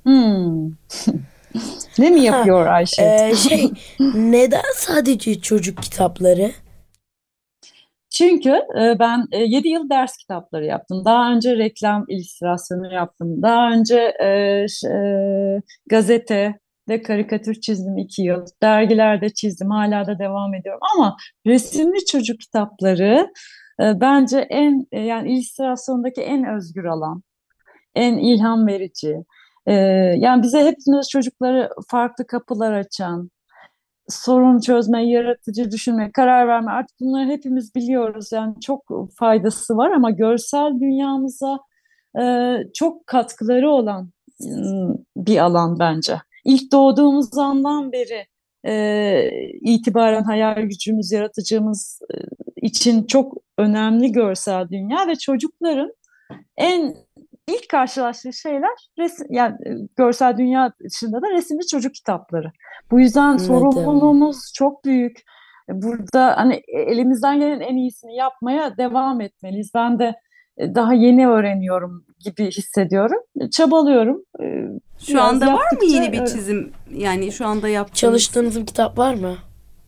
Hmm. 0.09 0.69
ne 1.99 2.11
mi 2.11 2.21
yapıyor 2.21 2.67
Ayşe? 2.67 3.03
Ee, 3.03 3.35
şey 3.37 3.71
neden 4.15 4.73
sadece 4.75 5.41
çocuk 5.41 5.83
kitapları? 5.83 6.51
Çünkü 8.11 8.51
e, 8.51 8.99
ben 8.99 9.27
7 9.33 9.69
yıl 9.69 9.91
ders 9.91 10.17
kitapları 10.17 10.65
yaptım. 10.65 11.05
Daha 11.05 11.33
önce 11.33 11.57
reklam 11.57 12.05
illüstrasyonu 12.09 12.95
yaptım. 12.95 13.43
Daha 13.43 13.71
önce 13.71 14.15
e, 14.25 14.67
ş- 14.69 14.89
e, 14.89 14.99
gazete 15.91 16.59
de 16.89 17.03
karikatür 17.03 17.55
çizdim 17.55 17.99
2 17.99 18.23
yıl. 18.23 18.47
Dergilerde 18.63 19.29
çizdim. 19.29 19.71
Hala 19.71 20.07
da 20.07 20.19
devam 20.19 20.55
ediyorum. 20.55 20.81
Ama 20.97 21.17
resimli 21.47 22.05
çocuk 22.05 22.41
kitapları 22.41 23.33
e, 23.83 24.01
bence 24.01 24.39
en 24.39 24.87
e, 24.93 25.01
yani 25.01 25.33
illüstrasyondaki 25.33 26.21
en 26.21 26.57
özgür 26.57 26.85
alan. 26.85 27.23
En 27.95 28.17
ilham 28.17 28.67
verici. 28.67 29.17
E, 29.69 29.75
yani 30.19 30.43
bize 30.43 30.65
hepimiz 30.65 31.09
çocukları 31.11 31.71
farklı 31.89 32.27
kapılar 32.27 32.73
açan, 32.73 33.31
sorun 34.09 34.61
çözme, 34.61 35.09
yaratıcı 35.09 35.71
düşünme, 35.71 36.13
karar 36.13 36.49
verme 36.49 36.71
artık 36.71 37.01
bunları 37.01 37.29
hepimiz 37.29 37.75
biliyoruz. 37.75 38.33
Yani 38.33 38.61
çok 38.61 38.83
faydası 39.19 39.77
var 39.77 39.91
ama 39.91 40.11
görsel 40.11 40.81
dünyamıza 40.81 41.59
e, 42.21 42.57
çok 42.75 43.07
katkıları 43.07 43.71
olan 43.71 44.11
ım, 44.43 45.05
bir 45.17 45.39
alan 45.39 45.79
bence. 45.79 46.19
İlk 46.45 46.73
doğduğumuz 46.73 47.39
andan 47.39 47.93
beri 47.93 48.27
e, 48.67 49.31
itibaren 49.61 50.23
hayal 50.25 50.63
gücümüz, 50.63 51.13
yaratıcımız 51.13 52.01
e, 52.15 52.17
için 52.67 53.05
çok 53.05 53.35
önemli 53.59 54.13
görsel 54.13 54.69
dünya 54.69 55.07
ve 55.09 55.17
çocukların 55.17 55.93
en 56.57 56.97
ilk 57.49 57.69
karşılaştığı 57.69 58.33
şeyler 58.33 58.71
resim, 58.99 59.27
yani 59.31 59.55
e, 59.67 59.71
görsel 59.97 60.39
dünya 60.39 60.73
dışında 60.85 61.23
da 61.23 61.31
resimli 61.31 61.67
çocuk 61.67 61.95
kitapları. 61.95 62.53
Bu 62.91 63.01
yüzden 63.01 63.37
sorumluluğumuz 63.37 64.53
çok 64.55 64.85
büyük. 64.85 65.19
Burada 65.69 66.37
hani 66.37 66.63
elimizden 66.69 67.41
gelen 67.41 67.61
en 67.61 67.77
iyisini 67.77 68.17
yapmaya 68.17 68.77
devam 68.77 69.21
etmeliyiz. 69.21 69.71
Ben 69.75 69.99
de 69.99 70.15
e, 70.57 70.75
daha 70.75 70.95
yeni 70.95 71.29
öğreniyorum 71.29 72.05
gibi 72.21 72.51
hissediyorum. 72.51 73.21
Çabalıyorum. 73.51 74.23
E, 74.41 74.45
Şu 74.99 75.13
Biraz 75.13 75.25
anda 75.25 75.47
var 75.47 75.53
mı 75.53 75.59
yaptıkça, 75.61 75.87
yeni 75.97 76.13
bir 76.13 76.19
çizim? 76.27 76.73
Yani 76.93 77.33
şu 77.33 77.47
anda 77.47 77.69
yaptığınız. 77.69 77.99
Çalıştığınız 77.99 78.61
bir 78.61 78.67
kitap 78.67 78.99
var 78.99 79.15
mı? 79.15 79.35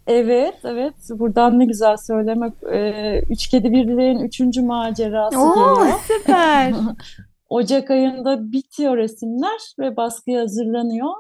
Evet, 0.07 0.55
evet. 0.65 0.95
Buradan 1.11 1.59
ne 1.59 1.65
güzel 1.65 1.97
söylemek. 1.97 2.53
E, 2.73 3.23
Üç 3.31 3.49
Kedi 3.49 3.73
Bir 3.73 3.89
Dileğin 3.89 4.19
üçüncü 4.19 4.63
macerası 4.63 5.41
Oo, 5.41 5.55
geliyor. 5.55 5.99
Süper. 6.09 6.73
Ocak 7.51 7.91
ayında 7.91 8.53
bitiyor 8.53 8.97
resimler 8.97 9.61
ve 9.79 9.97
baskıya 9.97 10.41
hazırlanıyor. 10.41 11.11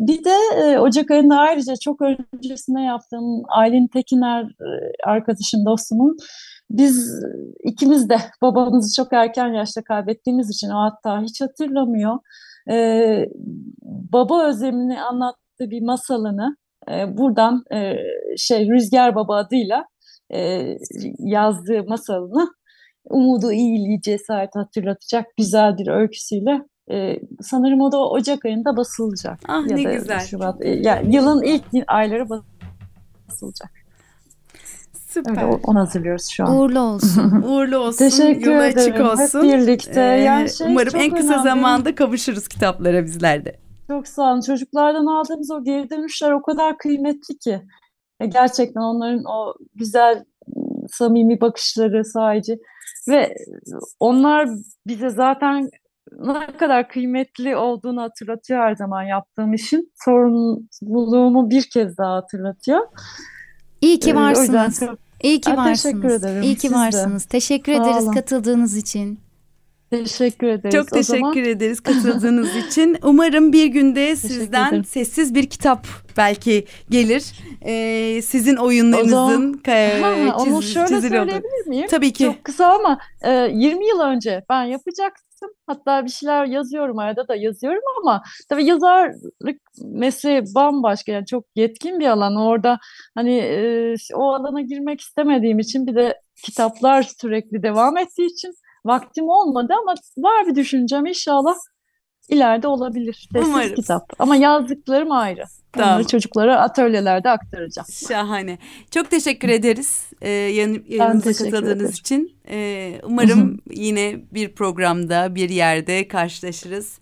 Bir 0.00 0.24
de 0.24 0.34
e, 0.56 0.78
Ocak 0.78 1.10
ayında 1.10 1.36
ayrıca 1.38 1.74
çok 1.76 2.00
öncesinde 2.02 2.80
yaptığım 2.80 3.42
Aylin 3.48 3.86
Tekiner 3.86 4.42
e, 4.42 4.68
arkadaşım, 5.04 5.66
dostumun 5.66 6.16
biz 6.70 7.24
ikimiz 7.64 8.08
de 8.08 8.16
babamızı 8.42 9.02
çok 9.02 9.12
erken 9.12 9.48
yaşta 9.48 9.82
kaybettiğimiz 9.82 10.50
için 10.50 10.70
o 10.70 10.78
hatta 10.78 11.22
hiç 11.22 11.40
hatırlamıyor. 11.40 12.18
E, 12.70 13.26
baba 14.12 14.46
özlemini 14.46 15.02
anlattığı 15.02 15.70
bir 15.70 15.82
masalını 15.82 16.56
e, 16.90 17.16
buradan 17.18 17.64
e, 17.72 17.94
şey 18.36 18.68
Rüzgar 18.68 19.14
Baba 19.14 19.36
adıyla 19.36 19.84
e, 20.34 20.76
yazdığı 21.18 21.84
masalını 21.84 22.48
umudu, 23.10 23.52
iyiliği, 23.52 24.00
cesaret 24.00 24.50
hatırlatacak 24.54 25.26
güzel 25.36 25.78
bir 25.78 25.88
öyküsüyle 25.88 26.60
e, 26.90 27.16
sanırım 27.42 27.80
o 27.80 27.92
da 27.92 28.10
Ocak 28.10 28.44
ayında 28.44 28.76
basılacak. 28.76 29.38
Ah, 29.48 29.70
ya 29.70 29.76
ne 29.76 29.84
da 29.84 29.92
güzel. 29.94 30.20
Şubat. 30.20 30.64
E, 30.64 30.68
yani 30.70 31.16
yılın 31.16 31.42
ilk 31.42 31.64
ayları 31.86 32.28
basılacak. 32.28 33.70
Süper. 35.10 35.30
Öyle 35.30 35.44
onu 35.44 35.80
hazırlıyoruz 35.80 36.28
şu 36.30 36.44
an. 36.44 36.56
Uğurlu 36.56 36.80
olsun. 36.80 37.42
Uğurlu 37.48 37.78
olsun. 37.78 37.98
Teşekkür 37.98 38.52
yolu 38.52 38.64
ederim. 38.64 38.92
açık 38.92 39.00
olsun. 39.00 39.44
Hep 39.44 39.60
birlikte. 39.60 40.00
Ee, 40.00 40.22
yani 40.22 40.50
şey 40.50 40.66
umarım 40.70 40.92
en 40.96 41.10
kısa 41.10 41.32
önemli. 41.32 41.42
zamanda 41.42 41.94
kavuşuruz 41.94 42.48
kitaplara 42.48 43.04
bizler 43.04 43.44
de. 43.44 43.56
Çok 43.88 44.08
sağ 44.08 44.32
olun. 44.32 44.40
Çocuklardan 44.40 45.06
aldığımız 45.06 45.50
o 45.50 45.64
geri 45.64 45.90
dönüşler 45.90 46.30
o 46.30 46.42
kadar 46.42 46.78
kıymetli 46.78 47.38
ki. 47.38 47.62
E, 48.20 48.26
gerçekten 48.26 48.80
onların 48.80 49.24
o 49.24 49.54
güzel, 49.74 50.24
samimi 50.88 51.40
bakışları 51.40 52.04
sahici 52.04 52.58
ve 53.08 53.34
onlar 54.00 54.48
bize 54.86 55.10
zaten 55.10 55.70
ne 56.12 56.56
kadar 56.56 56.88
kıymetli 56.88 57.56
olduğunu 57.56 58.02
hatırlatıyor 58.02 58.60
her 58.60 58.74
zaman 58.76 59.02
yaptığım 59.02 59.54
işin. 59.54 59.92
Sorumluluğumu 60.04 61.50
bir 61.50 61.70
kez 61.70 61.98
daha 61.98 62.14
hatırlatıyor. 62.16 62.80
İyi 63.80 63.98
ki 64.00 64.10
Ee, 64.10 64.14
varsınız. 64.14 64.80
çok 64.80 64.98
İyi 65.22 65.40
ki 65.40 65.50
Aa, 65.50 65.56
varsınız. 65.56 65.82
teşekkür 65.82 66.10
ederim. 66.10 66.42
İyi 66.42 66.54
ki 66.54 66.60
Siz 66.60 66.70
de. 66.70 66.74
varsınız. 66.76 67.24
Teşekkür 67.24 67.74
Sağ 67.74 67.82
ederiz 67.82 68.04
olun. 68.04 68.12
katıldığınız 68.12 68.76
için. 68.76 69.18
Teşekkür 69.90 70.46
ederiz. 70.46 70.74
Çok 70.74 70.92
O 70.98 71.02
zaman 71.02 71.32
teşekkür 71.32 71.50
ederiz 71.50 71.80
katıldığınız 71.80 72.56
için. 72.66 72.98
Umarım 73.02 73.52
bir 73.52 73.66
günde 73.66 74.16
sizden 74.16 74.82
sessiz 74.82 75.34
bir 75.34 75.46
kitap 75.50 75.86
belki 76.16 76.64
gelir. 76.90 77.32
Ee, 77.66 78.22
sizin 78.22 78.56
oyunlarınızın 78.56 79.60
Ha, 80.02 80.36
onu 80.38 80.62
şöyle 80.62 80.88
çizili 80.88 81.20
olur. 81.20 81.28
söyleyebilir 81.30 81.66
miyim? 81.66 81.86
Tabii 81.90 82.12
ki. 82.12 82.24
Çok 82.24 82.44
kısa 82.44 82.66
ama 82.66 82.98
e, 83.22 83.30
20 83.52 83.88
yıl 83.88 84.00
önce 84.00 84.44
ben 84.50 84.64
yapacaktım. 84.64 85.50
Hatta 85.66 86.04
bir 86.04 86.10
şeyler 86.10 86.44
yazıyorum 86.44 86.98
arada 86.98 87.28
da 87.28 87.36
yazıyorum 87.36 87.82
ama 88.00 88.22
tabii 88.48 88.64
yazarlık 88.64 89.60
mesleği 89.84 90.42
bambaşka 90.54 91.12
yani 91.12 91.26
çok 91.26 91.44
yetkin 91.54 92.00
bir 92.00 92.06
alan. 92.06 92.36
Orada 92.36 92.78
hani 93.14 93.38
e, 93.38 93.94
o 94.14 94.32
alana 94.34 94.60
girmek 94.60 95.00
istemediğim 95.00 95.58
için 95.58 95.86
bir 95.86 95.94
de 95.94 96.20
kitaplar 96.44 97.02
sürekli 97.02 97.62
devam 97.62 97.96
ettiği 97.98 98.26
için 98.26 98.52
vaktim 98.84 99.28
olmadı 99.28 99.72
ama 99.82 99.94
var 100.18 100.46
bir 100.46 100.54
düşüncem 100.54 101.06
inşallah 101.06 101.54
ileride 102.28 102.66
olabilir. 102.66 103.28
Sessiz 103.32 103.48
Umarız. 103.48 103.74
kitap. 103.74 104.12
Ama 104.18 104.36
yazdıklarım 104.36 105.12
ayrı. 105.12 105.44
Tamam. 105.72 105.90
Onları 105.90 106.06
çocuklara 106.06 106.60
atölyelerde 106.60 107.30
aktaracağım. 107.30 107.86
Şahane. 108.08 108.58
Çok 108.90 109.10
teşekkür 109.10 109.48
ederiz 109.48 110.10
e, 110.22 110.28
yan- 110.30 110.84
yayınımıza 110.88 111.32
katıldığınız 111.32 111.76
ederim. 111.76 111.90
için. 111.90 112.36
E, 112.48 112.92
umarım 113.04 113.58
yine 113.70 114.16
bir 114.32 114.54
programda 114.54 115.34
bir 115.34 115.48
yerde 115.50 116.08
karşılaşırız. 116.08 116.98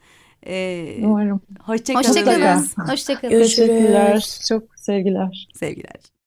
E, 0.46 0.84
Umarım. 1.02 1.40
Hoşçakalın. 1.62 2.04
Hoşçakalın. 2.08 2.66
Hoşçakalın. 2.90 3.32
Görüşürüz. 3.32 3.68
Teşekkürler. 3.68 4.38
Çok 4.48 4.62
sevgiler. 4.76 5.48
Sevgiler. 5.54 6.17